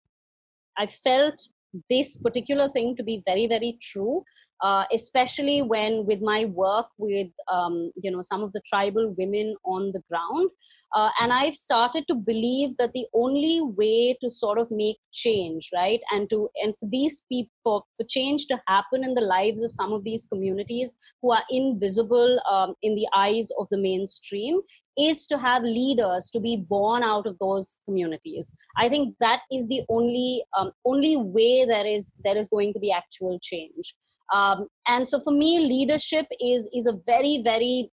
I 0.78 0.88
felt 0.88 1.42
this 1.90 2.18
particular 2.18 2.70
thing 2.70 2.96
to 2.96 3.04
be 3.04 3.22
very 3.26 3.48
very 3.48 3.78
true 3.82 4.24
uh, 4.64 4.86
especially 4.92 5.62
when 5.62 6.06
with 6.06 6.22
my 6.22 6.46
work 6.46 6.88
with 6.98 7.28
um, 7.52 7.92
you 8.02 8.10
know 8.10 8.22
some 8.22 8.44
of 8.44 8.52
the 8.54 8.62
tribal 8.66 9.14
women 9.18 9.56
on 9.66 9.92
the 9.94 10.02
ground 10.10 10.50
uh, 10.96 11.10
and 11.20 11.32
i've 11.34 11.56
started 11.56 12.06
to 12.08 12.16
believe 12.16 12.76
that 12.78 12.92
the 12.94 13.06
only 13.14 13.62
way 13.62 14.18
to 14.22 14.30
sort 14.30 14.58
of 14.58 14.68
make 14.72 14.98
change 15.12 15.70
right 15.74 16.02
and 16.12 16.30
to 16.30 16.50
and 16.64 16.78
for 16.78 16.90
these 16.90 17.24
people 17.30 17.86
for 17.96 18.06
change 18.08 18.46
to 18.48 18.60
happen 18.68 19.04
in 19.04 19.14
the 19.14 19.22
lives 19.22 19.64
of 19.64 19.72
some 19.72 19.92
of 19.92 20.04
these 20.04 20.26
communities 20.26 20.98
who 21.22 21.32
are 21.32 21.44
invisible 21.50 22.40
um, 22.52 22.74
in 22.82 22.96
the 22.96 23.08
eyes 23.16 23.50
of 23.60 23.68
the 23.70 23.78
mainstream 23.78 24.62
is 24.98 25.28
to 25.28 25.38
have 25.38 25.64
leaders 25.64 26.30
to 26.32 26.40
be 26.40 26.58
born 26.58 27.04
out 27.04 27.28
of 27.28 27.38
those 27.40 27.78
communities. 27.86 28.54
I 28.78 28.90
think 28.90 29.16
that 29.20 29.42
is 29.52 29.68
the 29.68 29.82
only 29.90 30.44
um, 30.58 30.72
only 30.86 31.18
way 31.18 31.66
there 31.66 31.86
is 31.86 32.14
there 32.24 32.38
is 32.38 32.48
going 32.48 32.74
to 32.74 32.80
be 32.80 32.92
actual 32.92 33.40
change. 33.42 33.94
Um, 34.34 34.68
and 34.88 35.08
so 35.08 35.20
for 35.20 35.32
me 35.32 35.60
leadership 35.60 36.26
is 36.40 36.70
is 36.74 36.88
a 36.88 37.00
very 37.06 37.42
very 37.44 37.92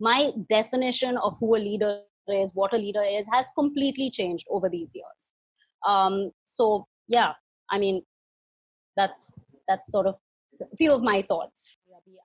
my 0.00 0.32
definition 0.50 1.16
of 1.18 1.36
who 1.38 1.54
a 1.54 1.58
leader 1.58 2.00
is 2.28 2.54
what 2.54 2.72
a 2.72 2.76
leader 2.76 3.02
is 3.04 3.28
has 3.32 3.50
completely 3.56 4.10
changed 4.10 4.46
over 4.50 4.68
these 4.68 4.92
years. 4.94 5.32
Um, 5.86 6.30
so 6.44 6.86
yeah 7.08 7.32
i 7.70 7.78
mean 7.78 8.02
that's 8.96 9.38
that's 9.68 9.90
sort 9.90 10.06
of 10.06 10.16
a 10.60 10.76
few 10.76 10.92
of 10.92 11.02
my 11.02 11.22
thoughts 11.22 11.78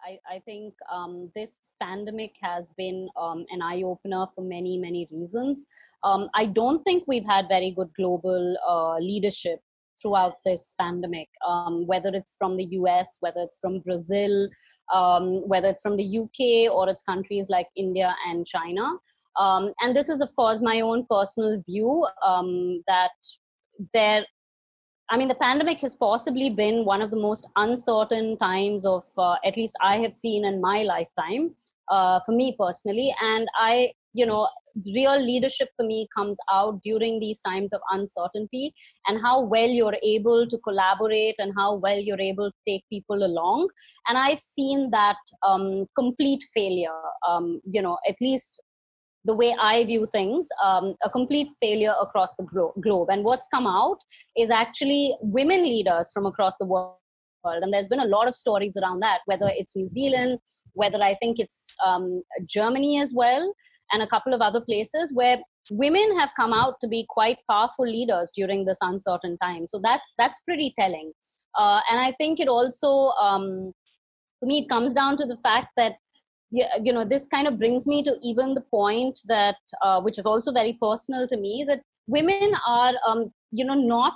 I, 0.05 0.35
I 0.35 0.39
think 0.39 0.73
um, 0.91 1.31
this 1.35 1.73
pandemic 1.81 2.33
has 2.41 2.71
been 2.77 3.09
um, 3.19 3.45
an 3.49 3.61
eye 3.61 3.83
opener 3.83 4.25
for 4.33 4.43
many, 4.43 4.77
many 4.77 5.07
reasons. 5.11 5.65
Um, 6.03 6.29
I 6.35 6.45
don't 6.45 6.83
think 6.83 7.03
we've 7.07 7.25
had 7.25 7.47
very 7.47 7.71
good 7.71 7.89
global 7.95 8.57
uh, 8.67 8.97
leadership 8.97 9.59
throughout 10.01 10.35
this 10.45 10.75
pandemic, 10.79 11.27
um, 11.47 11.87
whether 11.87 12.09
it's 12.09 12.35
from 12.37 12.57
the 12.57 12.65
US, 12.65 13.17
whether 13.19 13.41
it's 13.41 13.59
from 13.59 13.79
Brazil, 13.79 14.49
um, 14.93 15.47
whether 15.47 15.69
it's 15.69 15.81
from 15.81 15.97
the 15.97 16.19
UK, 16.19 16.71
or 16.71 16.87
it's 16.89 17.03
countries 17.03 17.49
like 17.49 17.67
India 17.75 18.15
and 18.27 18.45
China. 18.45 18.87
Um, 19.39 19.73
and 19.81 19.95
this 19.95 20.09
is, 20.09 20.21
of 20.21 20.35
course, 20.35 20.61
my 20.61 20.81
own 20.81 21.05
personal 21.09 21.61
view 21.67 22.07
that 22.87 23.11
there 23.93 24.25
I 25.09 25.17
mean, 25.17 25.29
the 25.29 25.35
pandemic 25.35 25.79
has 25.79 25.95
possibly 25.95 26.49
been 26.49 26.83
one 26.83 27.01
of 27.01 27.11
the 27.11 27.17
most 27.17 27.47
uncertain 27.55 28.37
times 28.37 28.85
of, 28.85 29.05
uh, 29.17 29.35
at 29.45 29.55
least 29.55 29.75
I 29.81 29.97
have 29.99 30.11
seen 30.11 30.43
in 30.43 30.59
my 30.59 30.83
lifetime, 30.83 31.55
uh, 31.89 32.19
for 32.25 32.33
me 32.33 32.55
personally. 32.59 33.15
And 33.21 33.47
I, 33.57 33.93
you 34.13 34.25
know, 34.25 34.49
real 34.93 35.19
leadership 35.19 35.69
for 35.75 35.85
me 35.85 36.07
comes 36.15 36.37
out 36.51 36.81
during 36.83 37.19
these 37.19 37.39
times 37.41 37.73
of 37.73 37.81
uncertainty 37.91 38.73
and 39.07 39.21
how 39.21 39.41
well 39.41 39.67
you're 39.67 39.97
able 40.03 40.45
to 40.47 40.57
collaborate 40.59 41.35
and 41.39 41.53
how 41.57 41.75
well 41.75 41.97
you're 41.97 42.21
able 42.21 42.51
to 42.51 42.57
take 42.67 42.83
people 42.89 43.23
along. 43.23 43.69
And 44.07 44.17
I've 44.17 44.39
seen 44.39 44.91
that 44.91 45.17
um, 45.41 45.85
complete 45.97 46.43
failure, 46.53 47.01
um, 47.27 47.61
you 47.65 47.81
know, 47.81 47.97
at 48.07 48.15
least 48.19 48.61
the 49.27 49.35
way 49.35 49.55
I 49.59 49.83
view 49.83 50.07
things, 50.11 50.47
um, 50.63 50.95
a 51.03 51.09
complete 51.09 51.49
failure 51.61 51.93
across 52.01 52.35
the 52.37 52.43
glo- 52.43 52.73
globe. 52.81 53.09
And 53.11 53.23
what's 53.23 53.47
come 53.53 53.67
out 53.67 53.99
is 54.37 54.49
actually 54.49 55.15
women 55.21 55.63
leaders 55.63 56.11
from 56.13 56.25
across 56.25 56.57
the 56.57 56.65
world. 56.65 56.95
And 57.43 57.71
there's 57.73 57.89
been 57.89 57.99
a 57.99 58.05
lot 58.05 58.27
of 58.27 58.35
stories 58.35 58.75
around 58.81 59.01
that, 59.01 59.19
whether 59.25 59.49
it's 59.59 59.75
New 59.75 59.87
Zealand, 59.87 60.39
whether 60.73 61.01
I 61.01 61.15
think 61.21 61.39
it's 61.39 61.75
um, 61.85 62.23
Germany 62.45 62.99
as 62.99 63.13
well, 63.13 63.53
and 63.91 64.01
a 64.01 64.07
couple 64.07 64.33
of 64.33 64.41
other 64.41 64.61
places 64.61 65.13
where 65.13 65.37
women 65.71 66.17
have 66.19 66.29
come 66.35 66.53
out 66.53 66.75
to 66.81 66.87
be 66.87 67.05
quite 67.07 67.37
powerful 67.49 67.85
leaders 67.85 68.31
during 68.35 68.65
this 68.65 68.79
uncertain 68.81 69.37
time. 69.37 69.67
So 69.67 69.79
that's 69.81 70.13
that's 70.17 70.41
pretty 70.41 70.73
telling. 70.79 71.11
Uh, 71.57 71.79
and 71.89 71.99
I 71.99 72.13
think 72.17 72.39
it 72.39 72.47
also, 72.47 73.11
um, 73.27 73.73
for 74.39 74.45
me, 74.45 74.59
it 74.63 74.69
comes 74.69 74.93
down 74.93 75.17
to 75.17 75.25
the 75.25 75.37
fact 75.37 75.69
that 75.77 75.93
yeah, 76.51 76.77
you 76.81 76.93
know 76.93 77.03
this 77.03 77.27
kind 77.27 77.47
of 77.47 77.57
brings 77.57 77.87
me 77.87 78.03
to 78.03 78.15
even 78.23 78.53
the 78.53 78.61
point 78.61 79.19
that 79.27 79.57
uh, 79.81 79.99
which 80.01 80.17
is 80.17 80.25
also 80.25 80.51
very 80.51 80.77
personal 80.81 81.27
to 81.27 81.37
me 81.37 81.65
that 81.67 81.81
women 82.07 82.53
are 82.65 82.93
um, 83.07 83.31
you 83.51 83.65
know 83.65 83.73
not 83.73 84.13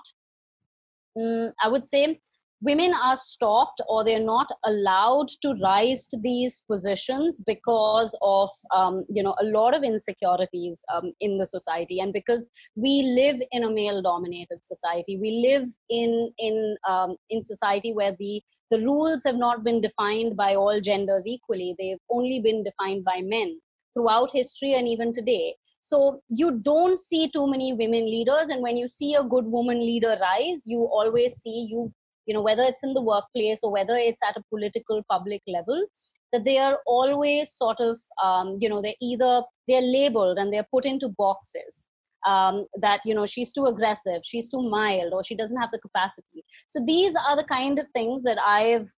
um, 1.19 1.51
i 1.63 1.67
would 1.67 1.85
say 1.85 2.19
women 2.61 2.93
are 2.93 3.15
stopped 3.15 3.81
or 3.87 4.03
they're 4.03 4.19
not 4.19 4.47
allowed 4.65 5.29
to 5.41 5.55
rise 5.61 6.07
to 6.07 6.17
these 6.21 6.63
positions 6.69 7.41
because 7.45 8.15
of 8.21 8.49
um, 8.75 9.03
you 9.09 9.23
know 9.23 9.35
a 9.41 9.45
lot 9.45 9.75
of 9.75 9.83
insecurities 9.83 10.83
um, 10.93 11.11
in 11.19 11.37
the 11.37 11.45
society. 11.45 11.99
And 11.99 12.13
because 12.13 12.49
we 12.75 13.03
live 13.03 13.41
in 13.51 13.63
a 13.63 13.69
male 13.69 14.01
dominated 14.01 14.63
society 14.63 15.17
we 15.19 15.31
live 15.47 15.67
in 15.89 16.31
in 16.37 16.77
um, 16.87 17.15
in 17.29 17.41
society 17.41 17.93
where 17.93 18.15
the 18.19 18.41
the 18.69 18.79
rules 18.79 19.23
have 19.25 19.35
not 19.35 19.63
been 19.63 19.81
defined 19.81 20.37
by 20.37 20.55
all 20.55 20.79
genders 20.79 21.27
equally. 21.27 21.75
They've 21.77 21.99
only 22.09 22.39
been 22.39 22.63
defined 22.63 23.03
by 23.03 23.21
men 23.21 23.59
throughout 23.93 24.31
history 24.31 24.73
and 24.73 24.87
even 24.87 25.13
today. 25.13 25.55
So 25.81 26.21
you 26.29 26.51
don't 26.51 26.99
see 26.99 27.29
too 27.29 27.49
many 27.49 27.73
women 27.73 28.05
leaders. 28.05 28.49
And 28.49 28.61
when 28.61 28.77
you 28.77 28.87
see 28.87 29.15
a 29.15 29.23
good 29.23 29.45
woman 29.45 29.79
leader 29.79 30.15
rise 30.21 30.63
you 30.65 30.83
always 30.83 31.33
see 31.35 31.67
you 31.69 31.91
you 32.25 32.33
know 32.33 32.41
whether 32.41 32.63
it's 32.63 32.83
in 32.83 32.93
the 32.93 33.01
workplace 33.01 33.61
or 33.63 33.71
whether 33.71 33.95
it's 33.95 34.21
at 34.27 34.37
a 34.37 34.43
political 34.49 35.01
public 35.09 35.41
level 35.47 35.85
that 36.31 36.45
they 36.45 36.57
are 36.57 36.79
always 36.85 37.51
sort 37.51 37.79
of 37.79 37.99
um, 38.23 38.57
you 38.59 38.69
know 38.69 38.81
they're 38.81 39.01
either 39.01 39.41
they're 39.67 39.81
labeled 39.81 40.37
and 40.37 40.51
they're 40.53 40.67
put 40.71 40.85
into 40.85 41.09
boxes 41.09 41.87
um, 42.27 42.65
that 42.79 43.01
you 43.05 43.13
know 43.13 43.25
she's 43.25 43.53
too 43.53 43.65
aggressive 43.65 44.21
she's 44.23 44.49
too 44.49 44.61
mild 44.61 45.13
or 45.13 45.23
she 45.23 45.35
doesn't 45.35 45.59
have 45.59 45.71
the 45.71 45.79
capacity. 45.79 46.43
So 46.67 46.83
these 46.85 47.15
are 47.15 47.35
the 47.35 47.45
kind 47.45 47.79
of 47.79 47.89
things 47.89 48.23
that 48.23 48.37
i've 48.45 48.91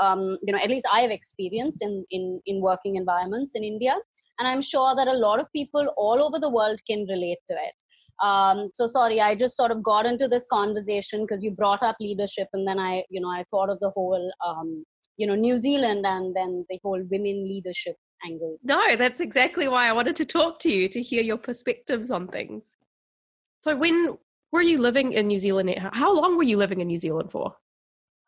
um, 0.00 0.38
you 0.42 0.52
know 0.52 0.58
at 0.62 0.70
least 0.70 0.86
i 0.92 1.00
have 1.00 1.10
experienced 1.10 1.82
in, 1.82 2.04
in 2.10 2.40
in 2.46 2.60
working 2.60 2.96
environments 2.96 3.54
in 3.54 3.64
india. 3.64 3.96
And 4.38 4.46
i'm 4.46 4.60
sure 4.60 4.94
that 4.94 5.08
a 5.08 5.14
lot 5.14 5.40
of 5.40 5.50
people 5.52 5.86
all 5.96 6.22
over 6.22 6.38
the 6.38 6.50
world 6.50 6.78
can 6.86 7.06
relate 7.08 7.38
to 7.48 7.54
it 7.54 7.72
um, 8.22 8.70
so 8.72 8.86
sorry 8.86 9.20
i 9.20 9.34
just 9.34 9.56
sort 9.56 9.70
of 9.70 9.82
got 9.82 10.06
into 10.06 10.28
this 10.28 10.46
conversation 10.50 11.22
because 11.22 11.44
you 11.44 11.50
brought 11.50 11.82
up 11.82 11.96
leadership 12.00 12.48
and 12.52 12.66
then 12.66 12.78
i 12.78 13.02
you 13.10 13.20
know 13.20 13.28
i 13.28 13.44
thought 13.50 13.68
of 13.68 13.78
the 13.80 13.90
whole 13.90 14.30
um, 14.46 14.84
you 15.16 15.26
know 15.26 15.34
new 15.34 15.56
zealand 15.56 16.06
and 16.06 16.34
then 16.34 16.64
the 16.70 16.78
whole 16.82 17.02
women 17.10 17.48
leadership 17.48 17.96
angle. 18.24 18.58
No 18.62 18.96
that's 18.96 19.20
exactly 19.20 19.68
why 19.68 19.88
i 19.88 19.92
wanted 19.92 20.16
to 20.16 20.24
talk 20.24 20.58
to 20.60 20.70
you 20.70 20.88
to 20.88 21.02
hear 21.02 21.22
your 21.22 21.38
perspectives 21.38 22.10
on 22.10 22.28
things. 22.28 22.76
So 23.62 23.76
when 23.76 24.16
were 24.52 24.62
you 24.62 24.78
living 24.78 25.12
in 25.12 25.26
new 25.26 25.38
zealand? 25.38 25.76
How 25.92 26.14
long 26.14 26.36
were 26.36 26.44
you 26.44 26.56
living 26.56 26.80
in 26.80 26.86
new 26.86 26.98
zealand 26.98 27.32
for 27.32 27.54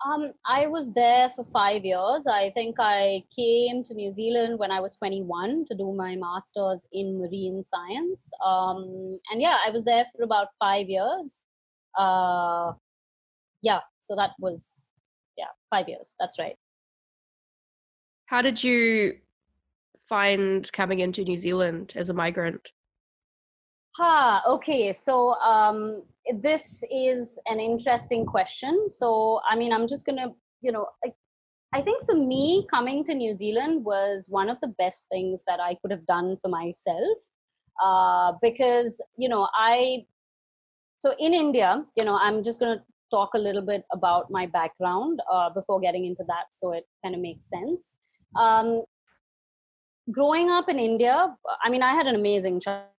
um, 0.04 0.32
I 0.46 0.66
was 0.66 0.92
there 0.92 1.30
for 1.34 1.44
five 1.44 1.84
years. 1.84 2.26
I 2.26 2.50
think 2.50 2.76
I 2.78 3.24
came 3.34 3.82
to 3.84 3.94
New 3.94 4.10
Zealand 4.10 4.58
when 4.58 4.70
I 4.70 4.80
was 4.80 4.96
21 4.96 5.64
to 5.66 5.74
do 5.74 5.92
my 5.92 6.14
master's 6.14 6.86
in 6.92 7.18
marine 7.18 7.62
science. 7.62 8.30
Um, 8.44 9.18
and 9.30 9.40
yeah, 9.40 9.56
I 9.66 9.70
was 9.70 9.84
there 9.84 10.06
for 10.16 10.22
about 10.22 10.48
five 10.60 10.88
years. 10.88 11.44
Uh, 11.98 12.72
yeah, 13.62 13.80
so 14.02 14.14
that 14.14 14.30
was, 14.38 14.92
yeah, 15.36 15.46
five 15.70 15.88
years. 15.88 16.14
That's 16.20 16.38
right. 16.38 16.56
How 18.26 18.42
did 18.42 18.62
you 18.62 19.16
find 20.08 20.70
coming 20.72 21.00
into 21.00 21.24
New 21.24 21.36
Zealand 21.36 21.94
as 21.96 22.08
a 22.08 22.14
migrant? 22.14 22.68
Ha, 23.98 24.42
okay. 24.46 24.92
So 24.92 25.34
um, 25.40 26.04
this 26.40 26.84
is 26.88 27.40
an 27.46 27.58
interesting 27.58 28.24
question. 28.24 28.88
So, 28.88 29.40
I 29.50 29.56
mean, 29.56 29.72
I'm 29.72 29.88
just 29.88 30.06
going 30.06 30.18
to, 30.18 30.30
you 30.60 30.70
know, 30.70 30.86
like, 31.04 31.14
I 31.74 31.82
think 31.82 32.04
for 32.06 32.14
me, 32.14 32.64
coming 32.70 33.02
to 33.04 33.14
New 33.14 33.34
Zealand 33.34 33.84
was 33.84 34.28
one 34.28 34.48
of 34.48 34.56
the 34.62 34.68
best 34.68 35.08
things 35.10 35.42
that 35.48 35.58
I 35.58 35.76
could 35.82 35.90
have 35.90 36.06
done 36.06 36.36
for 36.40 36.48
myself. 36.48 37.18
Uh, 37.82 38.34
because, 38.40 39.02
you 39.16 39.28
know, 39.28 39.48
I, 39.52 40.04
so 40.98 41.14
in 41.18 41.34
India, 41.34 41.84
you 41.96 42.04
know, 42.04 42.16
I'm 42.16 42.44
just 42.44 42.60
going 42.60 42.78
to 42.78 42.84
talk 43.10 43.30
a 43.34 43.38
little 43.38 43.62
bit 43.62 43.82
about 43.92 44.30
my 44.30 44.46
background 44.46 45.20
uh, 45.30 45.50
before 45.50 45.80
getting 45.80 46.04
into 46.04 46.22
that 46.28 46.44
so 46.52 46.72
it 46.72 46.84
kind 47.02 47.16
of 47.16 47.20
makes 47.20 47.50
sense. 47.50 47.98
Um, 48.38 48.84
growing 50.12 50.50
up 50.50 50.68
in 50.68 50.78
India, 50.78 51.36
I 51.64 51.68
mean, 51.68 51.82
I 51.82 51.94
had 51.94 52.06
an 52.06 52.14
amazing 52.14 52.60
childhood 52.60 52.92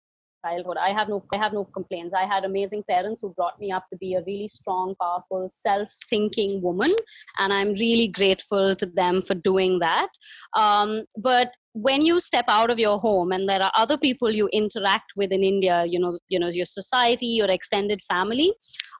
childhood. 0.44 0.76
I 0.78 0.90
have 0.90 1.08
no 1.08 1.24
i 1.32 1.36
have 1.36 1.52
no 1.52 1.64
complaints. 1.64 2.14
I 2.14 2.24
had 2.24 2.44
amazing 2.44 2.84
parents 2.88 3.20
who 3.20 3.30
brought 3.30 3.58
me 3.60 3.70
up 3.70 3.86
to 3.92 3.96
be 3.96 4.14
a 4.14 4.22
really 4.26 4.48
strong 4.48 4.94
powerful 5.00 5.48
self-thinking 5.50 6.62
woman 6.62 6.92
and 7.38 7.52
i'm 7.52 7.72
really 7.74 8.08
grateful 8.08 8.76
to 8.76 8.86
them 8.86 9.22
for 9.22 9.34
doing 9.34 9.78
that. 9.80 10.08
Um, 10.56 11.04
but 11.16 11.54
when 11.72 12.02
you 12.02 12.18
step 12.18 12.46
out 12.48 12.70
of 12.70 12.78
your 12.78 12.98
home 12.98 13.30
and 13.30 13.48
there 13.48 13.62
are 13.62 13.72
other 13.76 13.96
people 13.96 14.30
you 14.30 14.48
interact 14.52 15.12
with 15.16 15.30
in 15.30 15.44
india 15.44 15.84
you 15.86 15.98
know 15.98 16.18
you 16.28 16.38
know 16.38 16.48
your 16.48 16.64
society 16.64 17.26
your 17.26 17.50
extended 17.56 18.00
family 18.02 18.52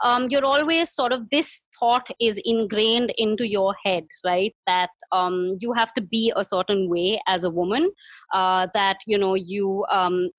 um, 0.04 0.28
you're 0.30 0.44
always 0.44 0.90
sort 0.90 1.12
of 1.12 1.28
this 1.30 1.64
thought 1.78 2.08
is 2.20 2.40
ingrained 2.44 3.12
into 3.16 3.48
your 3.48 3.74
head 3.84 4.04
right? 4.24 4.54
That 4.66 4.90
um, 5.12 5.58
you 5.60 5.72
have 5.72 5.92
to 5.94 6.00
be 6.00 6.32
a 6.36 6.44
certain 6.44 6.88
way 6.88 7.20
as 7.26 7.44
a 7.44 7.50
woman 7.50 7.90
uh, 8.34 8.68
that 8.74 8.98
you 9.06 9.18
know 9.18 9.34
you 9.34 9.84
um, 9.90 10.30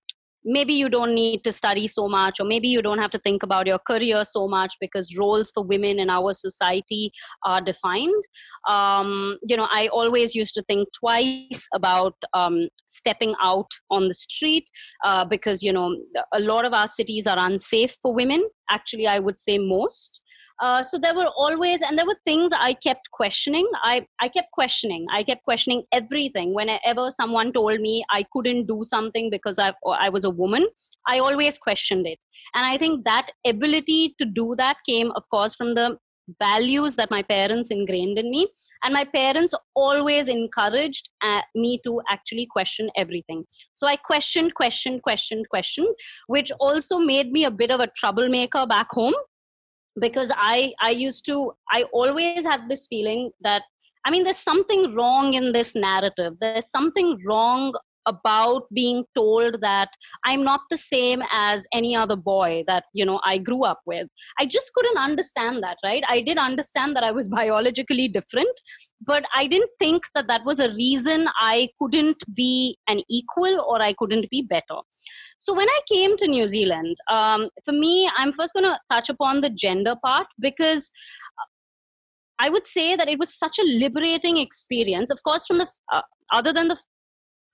maybe 0.58 0.74
you 0.74 0.90
don't 0.90 1.14
need 1.14 1.44
to 1.44 1.52
study 1.52 1.88
so 1.88 2.08
much 2.08 2.40
or 2.40 2.46
maybe 2.46 2.68
you 2.68 2.82
don't 2.82 3.00
have 3.00 3.12
to 3.12 3.20
think 3.20 3.44
about 3.44 3.68
your 3.68 3.80
career 3.80 4.24
so 4.24 4.48
much 4.48 4.76
because 4.80 5.16
roles 5.18 5.52
for 5.52 5.64
women 5.64 6.00
in 6.00 6.10
our 6.10 6.34
society 6.34 7.12
are 7.46 7.62
defined. 7.62 8.24
Um, 8.68 9.38
you 9.44 9.58
know 9.58 9.68
i 9.72 9.88
always 9.88 10.36
used 10.36 10.54
to 10.56 10.64
think 10.64 10.88
twice 10.94 11.68
about 11.74 12.16
um, 12.34 12.70
stepping 12.86 13.36
out 13.42 13.72
on 13.90 14.08
the 14.08 14.14
street 14.14 14.70
uh, 15.06 15.26
because 15.26 15.64
you 15.64 15.74
know 15.74 15.96
a 16.34 16.40
lot 16.40 16.66
of 16.66 16.74
our 16.74 16.88
cities 16.88 17.28
are 17.28 17.38
unsafe 17.40 17.96
for 18.02 18.14
women 18.14 18.48
actually 18.72 19.08
i 19.08 19.20
would 19.20 19.38
say 19.38 19.58
most. 19.58 20.24
Uh, 20.62 20.84
so 20.84 20.98
there 21.00 21.16
were 21.16 21.28
always 21.38 21.82
and 21.82 21.98
there 21.98 22.06
were 22.06 22.18
things 22.26 22.52
i 22.58 22.74
kept 22.74 23.10
questioning. 23.12 23.68
I 23.82 24.06
i 24.22 24.28
kept 24.28 24.52
questioning. 24.52 25.06
I 25.18 25.24
kept 25.24 25.44
questioning 25.46 25.84
everything. 26.00 26.54
Whenever 26.54 27.10
someone 27.10 27.54
told 27.54 27.80
me 27.86 28.04
i 28.18 28.26
couldn't 28.34 28.68
do 28.72 28.84
something 28.84 29.30
because 29.30 29.58
i 29.68 29.72
i 30.08 30.10
was 30.10 30.26
a 30.26 30.34
woman 30.42 30.68
i 31.08 31.18
always 31.20 31.58
questioned 31.58 32.08
it. 32.08 32.20
And 32.56 32.66
i 32.66 32.78
think 32.78 33.06
that 33.06 33.32
ability 33.46 34.16
to 34.18 34.26
do 34.26 34.54
that 34.58 34.84
came 34.86 35.12
of 35.22 35.24
course 35.30 35.56
from 35.56 35.76
the 35.76 35.98
values 36.42 36.96
that 36.96 37.12
my 37.12 37.22
parents 37.22 37.72
ingrained 37.72 38.18
in 38.18 38.30
me. 38.30 38.48
And 38.84 38.94
my 38.94 39.06
parents 39.06 39.54
always 39.76 40.28
encouraged 40.28 41.10
uh, 41.24 41.42
me 41.56 41.80
to 41.86 42.02
actually 42.10 42.48
question 42.50 42.90
everything. 42.96 43.46
So 43.76 43.88
i 43.88 43.96
questioned 43.96 44.56
questioned 44.56 45.04
questioned 45.04 45.50
questioned 45.50 45.94
which 46.28 46.52
also 46.60 46.98
made 46.98 47.32
me 47.32 47.46
a 47.46 47.52
bit 47.52 47.72
of 47.72 47.80
a 47.80 47.88
troublemaker 47.96 48.66
back 48.66 48.88
home. 48.92 49.14
Because 50.00 50.32
i 50.36 50.74
i 50.82 50.92
used 50.92 51.26
to 51.26 51.54
i 51.72 51.84
always 51.94 52.46
had 52.46 52.70
this 52.70 52.86
feeling 52.88 53.32
that 53.42 53.64
i 54.06 54.12
mean 54.12 54.24
there's 54.24 54.38
something 54.38 54.94
wrong 54.96 55.34
in 55.34 55.52
this 55.52 55.76
narrative. 55.76 56.34
There's 56.40 56.70
something 56.70 57.18
wrong 57.28 57.74
about 58.06 58.64
being 58.74 59.04
told 59.16 59.62
that 59.62 59.90
i'm 60.26 60.44
not 60.44 60.62
the 60.70 60.78
same 60.78 61.22
as 61.32 61.68
any 61.74 61.96
other 61.96 62.16
boy 62.16 62.64
that 62.68 62.86
you 62.94 63.06
know 63.06 63.20
i 63.24 63.38
grew 63.38 63.64
up 63.64 63.80
with. 63.86 64.08
I 64.40 64.46
just 64.46 64.74
couldn't 64.74 64.98
understand 64.98 65.64
that 65.64 65.78
right? 65.84 66.04
I 66.08 66.22
did 66.22 66.38
understand 66.38 66.96
that 66.96 67.04
i 67.04 67.12
was 67.12 67.28
biologically 67.40 68.08
different 68.08 68.50
but 69.06 69.26
i 69.36 69.48
didn't 69.48 69.72
think 69.80 70.04
that 70.16 70.28
that 70.28 70.46
was 70.46 70.60
a 70.60 70.74
reason 70.74 71.28
i 71.40 71.70
couldn't 71.80 72.24
be 72.34 72.78
an 72.88 73.02
equal 73.10 73.62
or 73.68 73.82
i 73.82 73.94
couldn't 73.94 74.30
be 74.30 74.42
better. 74.42 74.80
So 75.40 75.54
when 75.54 75.70
i 75.70 75.80
came 75.92 76.18
to 76.18 76.28
new 76.28 76.46
zealand 76.46 76.98
um, 77.10 77.50
for 77.66 77.72
me 77.72 78.10
i'm 78.18 78.34
first 78.34 78.54
going 78.54 78.66
to 78.66 78.80
touch 78.92 79.10
upon 79.10 79.42
the 79.42 79.50
gender 79.50 79.96
part 80.04 80.28
because 80.40 80.92
I 82.40 82.50
would 82.50 82.66
say 82.66 82.96
that 82.96 83.10
it 83.10 83.20
was 83.20 83.38
such 83.38 83.60
a 83.60 83.64
liberating 83.64 84.38
experience. 84.38 85.12
Of 85.12 85.22
course, 85.24 85.46
from 85.46 85.58
the 85.58 85.68
uh, 85.92 86.02
other 86.32 86.54
than 86.54 86.70
the 86.70 86.82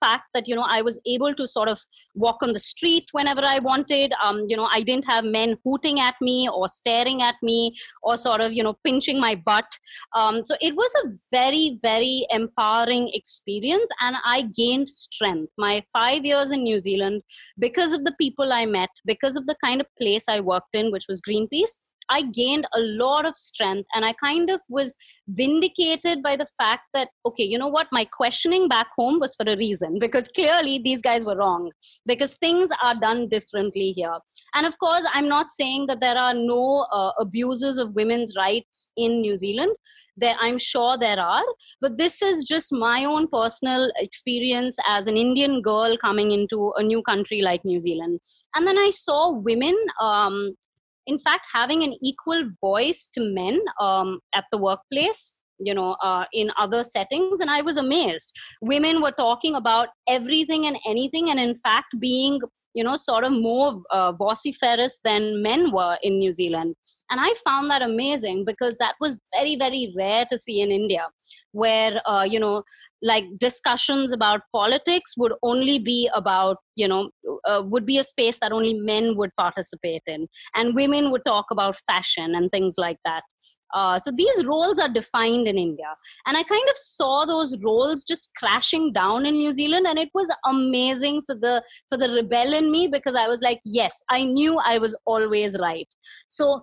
fact 0.04 0.24
that 0.34 0.48
you 0.48 0.54
know 0.54 0.66
i 0.68 0.80
was 0.82 1.00
able 1.06 1.34
to 1.34 1.46
sort 1.46 1.68
of 1.68 1.80
walk 2.14 2.42
on 2.42 2.52
the 2.52 2.58
street 2.58 3.08
whenever 3.12 3.42
i 3.44 3.58
wanted. 3.58 4.12
Um, 4.22 4.44
you 4.48 4.56
know 4.56 4.68
i 4.72 4.82
didn't 4.82 5.06
have 5.06 5.24
men 5.24 5.56
hooting 5.64 6.00
at 6.00 6.14
me 6.20 6.48
or 6.48 6.68
staring 6.68 7.22
at 7.22 7.36
me 7.42 7.74
or 8.02 8.16
sort 8.16 8.40
of 8.40 8.52
you 8.52 8.62
know 8.62 8.76
pinching 8.84 9.20
my 9.20 9.34
butt. 9.34 9.78
Um, 10.14 10.44
so 10.44 10.56
it 10.60 10.74
was 10.74 10.92
a 11.04 11.08
very 11.30 11.78
very 11.82 12.26
empowering 12.30 13.10
experience 13.12 13.90
and 14.00 14.16
i 14.24 14.42
gained 14.42 14.88
strength. 14.88 15.52
My 15.58 15.82
five 15.92 16.24
years 16.24 16.52
in 16.52 16.62
new 16.62 16.78
zealand 16.78 17.22
because 17.58 17.92
of 17.92 18.04
the 18.04 18.14
people 18.18 18.52
i 18.52 18.64
met 18.66 18.90
because 19.04 19.36
of 19.36 19.46
the 19.46 19.56
kind 19.64 19.80
of 19.80 19.86
place 20.00 20.28
i 20.28 20.40
worked 20.40 20.74
in 20.74 20.90
which 20.90 21.06
was 21.08 21.20
greenpeace 21.20 21.94
I 22.08 22.22
gained 22.22 22.66
a 22.74 22.80
lot 22.80 23.26
of 23.26 23.36
strength 23.36 23.88
and 23.94 24.04
I 24.04 24.12
kind 24.14 24.50
of 24.50 24.60
was 24.68 24.96
vindicated 25.28 26.22
by 26.22 26.36
the 26.36 26.46
fact 26.58 26.84
that, 26.94 27.08
okay, 27.24 27.42
you 27.42 27.58
know 27.58 27.68
what? 27.68 27.88
My 27.92 28.04
questioning 28.04 28.68
back 28.68 28.88
home 28.96 29.18
was 29.18 29.34
for 29.34 29.50
a 29.50 29.56
reason 29.56 29.98
because 29.98 30.28
clearly 30.28 30.78
these 30.78 31.02
guys 31.02 31.24
were 31.24 31.36
wrong 31.36 31.70
because 32.06 32.34
things 32.34 32.70
are 32.82 32.94
done 32.94 33.28
differently 33.28 33.92
here. 33.92 34.18
And 34.54 34.66
of 34.66 34.78
course, 34.78 35.04
I'm 35.12 35.28
not 35.28 35.50
saying 35.50 35.86
that 35.86 36.00
there 36.00 36.16
are 36.16 36.34
no 36.34 36.86
uh, 36.92 37.12
abuses 37.18 37.78
of 37.78 37.94
women's 37.94 38.34
rights 38.36 38.90
in 38.96 39.20
New 39.20 39.34
Zealand. 39.34 39.72
There, 40.18 40.36
I'm 40.40 40.56
sure 40.56 40.96
there 40.96 41.20
are, 41.20 41.44
but 41.82 41.98
this 41.98 42.22
is 42.22 42.44
just 42.44 42.72
my 42.72 43.04
own 43.04 43.28
personal 43.28 43.92
experience 43.96 44.78
as 44.88 45.08
an 45.08 45.16
Indian 45.18 45.60
girl 45.60 45.98
coming 45.98 46.30
into 46.30 46.72
a 46.78 46.82
new 46.82 47.02
country 47.02 47.42
like 47.42 47.66
New 47.66 47.78
Zealand. 47.78 48.18
And 48.54 48.66
then 48.66 48.78
I 48.78 48.90
saw 48.90 49.30
women 49.30 49.76
um, 50.00 50.54
in 51.06 51.18
fact 51.18 51.46
having 51.52 51.82
an 51.82 51.96
equal 52.02 52.50
voice 52.60 53.08
to 53.12 53.20
men 53.20 53.60
um, 53.80 54.20
at 54.34 54.44
the 54.50 54.58
workplace 54.58 55.42
you 55.58 55.74
know 55.74 55.96
uh, 56.02 56.24
in 56.32 56.50
other 56.58 56.82
settings 56.82 57.40
and 57.40 57.50
i 57.50 57.62
was 57.62 57.76
amazed. 57.76 58.32
Women 58.60 59.00
were 59.02 59.12
talking 59.12 59.54
about 59.54 59.88
everything 60.06 60.66
and 60.66 60.78
anything 60.86 61.30
and 61.30 61.40
in 61.40 61.56
fact 61.56 61.98
being 61.98 62.40
you 62.76 62.84
know 62.84 62.96
sort 62.96 63.24
of 63.24 63.32
more 63.32 63.82
uh, 63.90 64.12
vociferous 64.12 65.00
than 65.02 65.42
men 65.42 65.72
were 65.72 65.96
in 66.02 66.18
new 66.18 66.32
zealand. 66.32 66.74
And 67.10 67.20
i 67.20 67.32
found 67.44 67.70
that 67.70 67.82
amazing 67.82 68.44
because 68.44 68.76
that 68.76 68.94
was 69.00 69.18
very 69.34 69.56
very 69.56 69.92
rare 69.96 70.24
to 70.30 70.38
see 70.44 70.60
in 70.60 70.70
india 70.80 71.04
where 71.52 72.02
uh, 72.06 72.26
you 72.34 72.38
know 72.38 72.62
like 73.02 73.24
discussions 73.38 74.12
about 74.12 74.40
politics 74.52 75.14
would 75.16 75.32
only 75.42 75.78
be 75.78 76.08
about 76.14 76.56
you 76.74 76.88
know 76.88 77.10
uh, 77.48 77.62
would 77.64 77.86
be 77.86 77.98
a 77.98 78.02
space 78.02 78.38
that 78.40 78.52
only 78.52 78.74
men 78.74 79.16
would 79.16 79.30
participate 79.36 80.02
in. 80.06 80.26
And 80.54 80.74
women 80.74 81.10
would 81.10 81.24
talk 81.24 81.46
about 81.50 81.76
fashion 81.90 82.34
and 82.34 82.50
things 82.50 82.76
like 82.78 82.98
that. 83.04 83.22
Uh, 83.74 83.98
so 83.98 84.10
these 84.16 84.44
roles 84.44 84.78
are 84.78 84.88
defined 84.88 85.48
in 85.48 85.58
india. 85.58 85.92
And 86.26 86.36
i 86.36 86.42
kind 86.42 86.68
of 86.68 86.76
saw 86.76 87.24
those 87.24 87.62
roles 87.64 88.04
just 88.04 88.30
crashing 88.40 88.92
down 88.92 89.26
in 89.26 89.34
new 89.34 89.52
zealand 89.52 89.86
and 89.86 89.98
it 89.98 90.10
was 90.14 90.32
amazing 90.46 91.22
for 91.26 91.34
the 91.34 91.62
for 91.88 91.98
the 91.98 92.10
rebel 92.18 92.54
in 92.66 92.72
me 92.76 92.86
because 92.86 93.18
i 93.24 93.26
was 93.32 93.42
like 93.42 93.60
yes 93.64 94.02
i 94.10 94.24
knew 94.24 94.58
i 94.72 94.78
was 94.78 94.98
always 95.04 95.58
right. 95.60 95.88
So 96.28 96.62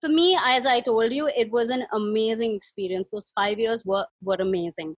for 0.00 0.08
me 0.08 0.38
as 0.54 0.66
i 0.66 0.80
told 0.80 1.12
you 1.12 1.28
it 1.44 1.50
was 1.50 1.70
an 1.70 1.84
amazing 1.92 2.54
experience. 2.54 3.10
Those 3.10 3.32
5 3.34 3.58
years 3.58 3.84
were 3.84 4.06
were 4.22 4.40
amazing. 4.48 4.96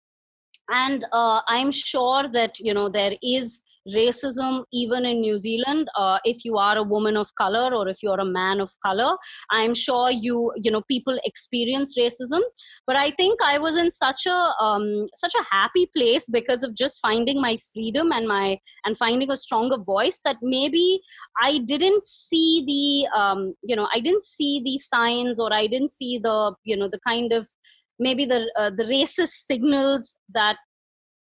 And 0.69 1.05
uh, 1.12 1.41
i'm 1.49 1.71
sure 1.73 2.29
that 2.38 2.59
you 2.59 2.75
know 2.75 2.88
there 2.88 3.14
is 3.23 3.61
racism 3.94 4.64
even 4.72 5.05
in 5.05 5.20
new 5.20 5.37
zealand 5.38 5.88
uh, 5.96 6.18
if 6.24 6.44
you 6.44 6.57
are 6.57 6.77
a 6.79 6.83
woman 6.83 7.16
of 7.16 7.29
color 7.37 7.74
or 7.74 7.88
if 7.88 8.03
you're 8.03 8.20
a 8.20 8.24
man 8.24 8.61
of 8.61 8.70
color 8.85 9.16
i'm 9.51 9.74
sure 9.74 10.11
you 10.11 10.53
you 10.57 10.70
know 10.70 10.83
people 10.88 11.18
experience 11.24 11.96
racism. 11.98 12.40
But 12.87 12.98
i 12.98 13.11
think 13.11 13.40
i 13.44 13.59
was 13.59 13.77
in 13.77 13.90
such 13.90 14.27
a 14.27 14.38
um, 14.64 15.07
such 15.14 15.35
a 15.35 15.44
happy 15.51 15.88
place 15.96 16.27
because 16.31 16.62
of 16.64 16.74
just 16.74 17.01
finding 17.01 17.40
my 17.40 17.59
freedom 17.72 18.12
and 18.12 18.27
my 18.27 18.59
and 18.85 18.96
finding 18.96 19.31
a 19.31 19.37
stronger 19.37 19.79
voice 19.79 20.20
that 20.24 20.37
maybe 20.42 21.01
i 21.42 21.59
didn't 21.59 22.05
see 22.05 22.64
the 22.66 23.18
um, 23.18 23.55
you 23.62 23.77
know 23.77 23.88
i 23.94 24.01
didn't 24.01 24.22
see 24.22 24.61
the 24.64 24.79
signs 24.79 25.38
or 25.38 25.53
i 25.53 25.66
didn't 25.66 25.90
see 25.90 26.18
the 26.18 26.55
you 26.64 26.77
know 26.77 26.88
the 26.88 27.01
kind 27.07 27.33
of 27.33 27.48
maybe 27.98 28.24
the 28.24 28.51
uh, 28.57 28.70
the 28.70 28.85
racist 28.85 29.44
signals 29.51 30.16
that 30.33 30.57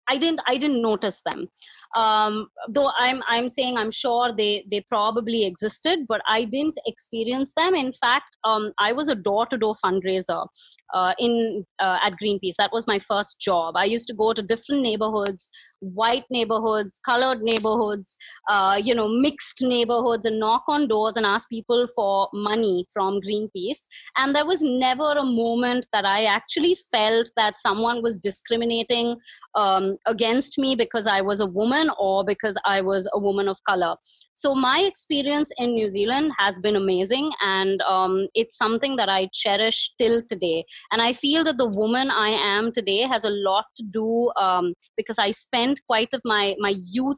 i 0.09 0.17
didn't 0.17 0.41
i 0.47 0.57
didn't 0.57 0.83
notice 0.83 1.21
them 1.31 1.47
um, 1.95 2.49
though 2.69 2.91
i'm 2.99 3.23
i'm 3.29 3.49
saying 3.49 3.77
i'm 3.77 3.91
sure 3.91 4.33
they 4.33 4.65
they 4.71 4.81
probably 4.81 5.45
existed 5.45 6.01
but 6.09 6.21
i 6.27 6.45
didn't 6.45 6.79
experience 6.87 7.53
them. 7.55 7.75
In 7.75 7.93
fact 7.93 8.37
um, 8.45 8.73
i 8.79 8.93
was 8.93 9.09
a 9.09 9.15
door-to-door 9.15 9.75
fundraiser 9.85 10.47
uh, 10.95 11.15
in 11.19 11.65
uh, 11.79 11.99
at 12.03 12.15
greenpeace. 12.23 12.57
That 12.59 12.73
was 12.73 12.87
my 12.87 12.99
first 12.99 13.41
job. 13.41 13.77
I 13.77 13.85
used 13.85 14.07
to 14.09 14.15
go 14.15 14.33
to 14.33 14.43
different 14.43 14.83
neighborhoods 14.83 15.51
white 15.81 16.25
neighborhoods 16.31 17.01
colored 17.05 17.43
neighborhoods 17.43 18.17
uh, 18.49 18.79
you 18.83 18.95
know 18.95 19.09
mixed 19.09 19.63
neighborhoods 19.63 20.25
and 20.27 20.39
knock 20.39 20.63
on 20.69 20.87
doors 20.87 21.17
and 21.17 21.27
ask 21.27 21.49
people 21.49 21.87
for 21.95 22.29
money 22.33 22.87
from 22.93 23.21
greenpeace. 23.21 23.87
And 24.17 24.35
there 24.35 24.47
was 24.47 24.63
never 24.63 25.13
a 25.13 25.25
moment 25.25 25.89
that 25.93 26.05
i 26.05 26.25
actually 26.25 26.77
felt 26.91 27.31
that 27.37 27.59
someone 27.59 28.03
was 28.03 28.19
discriminating 28.19 29.17
um, 29.55 29.97
against 30.07 30.59
me 30.59 30.75
because 30.75 31.07
i 31.07 31.21
was 31.21 31.41
a 31.41 31.47
woman 31.47 31.82
Zealand 31.83 31.97
or 31.99 32.25
because 32.25 32.57
I 32.65 32.81
was 32.81 33.09
a 33.13 33.19
woman 33.19 33.49
of 33.49 33.63
color. 33.65 33.97
So 34.35 34.55
my 34.55 34.81
experience 34.81 35.51
in 35.57 35.75
New 35.75 35.89
Zealand 35.89 36.33
has 36.39 36.59
been 36.61 36.77
amazing, 36.77 37.31
and 37.45 37.81
um, 37.83 38.29
it's 38.35 38.57
something 38.57 38.97
that 38.97 39.09
I 39.09 39.29
cherish 39.33 39.93
till 39.99 40.23
today. 40.29 40.65
And 40.91 41.03
I 41.03 41.13
feel 41.13 41.45
that 41.45 41.59
the 41.59 41.69
woman 41.69 42.11
I 42.11 42.31
am 42.31 42.73
today 42.73 43.03
has 43.03 43.25
a 43.25 43.31
lot 43.31 43.65
to 43.77 43.85
do 43.85 44.31
um, 44.37 44.75
because 44.97 45.19
I 45.19 45.31
spent 45.31 45.81
quite 45.87 46.09
of 46.13 46.21
my 46.25 46.55
my 46.59 46.75
youth. 46.85 47.17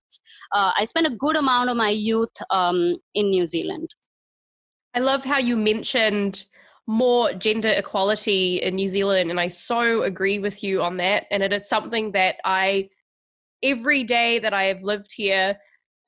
Uh, 0.53 0.73
I 0.77 0.85
spent 0.85 1.07
a 1.07 1.17
good 1.17 1.37
amount 1.37 1.71
of 1.71 1.77
my 1.77 1.91
youth 1.91 2.37
um, 2.51 2.97
in 3.15 3.31
New 3.31 3.47
Zealand. 3.47 3.89
I 4.95 5.01
love 5.01 5.25
how 5.25 5.39
you 5.39 5.57
mentioned 5.57 6.47
more 6.87 7.33
gender 7.33 7.71
equality 7.71 8.57
in 8.57 8.75
New 8.75 8.89
Zealand. 8.89 9.31
And 9.31 9.41
I 9.41 9.49
so 9.49 10.03
agree 10.03 10.39
with 10.39 10.63
you 10.63 10.83
on 10.83 10.99
that. 10.99 11.25
And 11.31 11.43
it 11.43 11.53
is 11.53 11.69
something 11.69 12.13
that 12.13 12.37
I, 12.45 12.91
every 13.65 14.05
day 14.05 14.39
that 14.39 14.53
I 14.53 14.65
have 14.65 14.83
lived 14.83 15.13
here, 15.15 15.57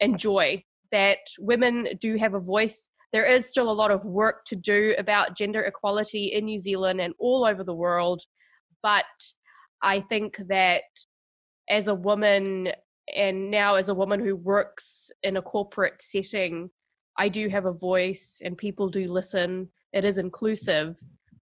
enjoy 0.01 0.62
that 0.92 1.19
women 1.38 1.88
do 2.01 2.16
have 2.16 2.35
a 2.35 2.40
voice. 2.40 2.88
There 3.12 3.25
is 3.25 3.49
still 3.49 3.71
a 3.71 3.73
lot 3.73 3.90
of 3.90 4.05
work 4.05 4.45
to 4.47 4.57
do 4.57 4.95
about 4.99 5.37
gender 5.37 5.62
equality 5.62 6.27
in 6.27 6.45
New 6.45 6.59
Zealand 6.59 7.01
and 7.01 7.14
all 7.19 7.45
over 7.45 7.64
the 7.64 7.75
world. 7.75 8.23
But 8.83 9.05
I 9.83 10.01
think 10.01 10.38
that 10.49 10.83
as 11.69 11.88
a 11.88 11.95
woman, 11.95 12.69
and 13.16 13.51
now 13.51 13.77
as 13.77 13.88
a 13.88 13.95
woman 13.95 14.21
who 14.21 14.37
works 14.37 15.11
in 15.23 15.37
a 15.37 15.42
corporate 15.42 16.01
setting, 16.01 16.71
I 17.19 17.29
do 17.29 17.49
have 17.49 17.64
a 17.64 17.73
voice 17.73 18.40
and 18.45 18.59
people 18.59 18.88
do 18.88 19.11
listen 19.11 19.71
it 19.97 20.05
is 20.05 20.19
inclusive. 20.19 20.99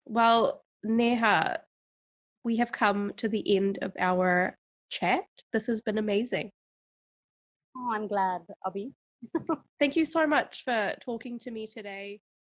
Well, 0.06 0.64
Neha, 0.84 1.62
we 2.44 2.58
have 2.58 2.72
come 2.72 3.14
to 3.18 3.28
the 3.28 3.58
end 3.58 3.80
of 3.82 3.94
our 3.98 4.60
chat. 5.00 5.24
This 5.52 5.68
has 5.68 5.82
been 5.82 5.98
amazing. 5.98 6.52
Oh, 7.76 7.92
I'm 7.94 8.08
glad, 8.08 8.42
Abhi. 8.66 8.92
Thank 9.80 9.96
you 9.96 10.06
so 10.06 10.28
much 10.28 10.64
for 10.64 10.94
talking 11.02 11.40
to 11.40 11.52
me 11.52 11.68
today. 11.68 12.20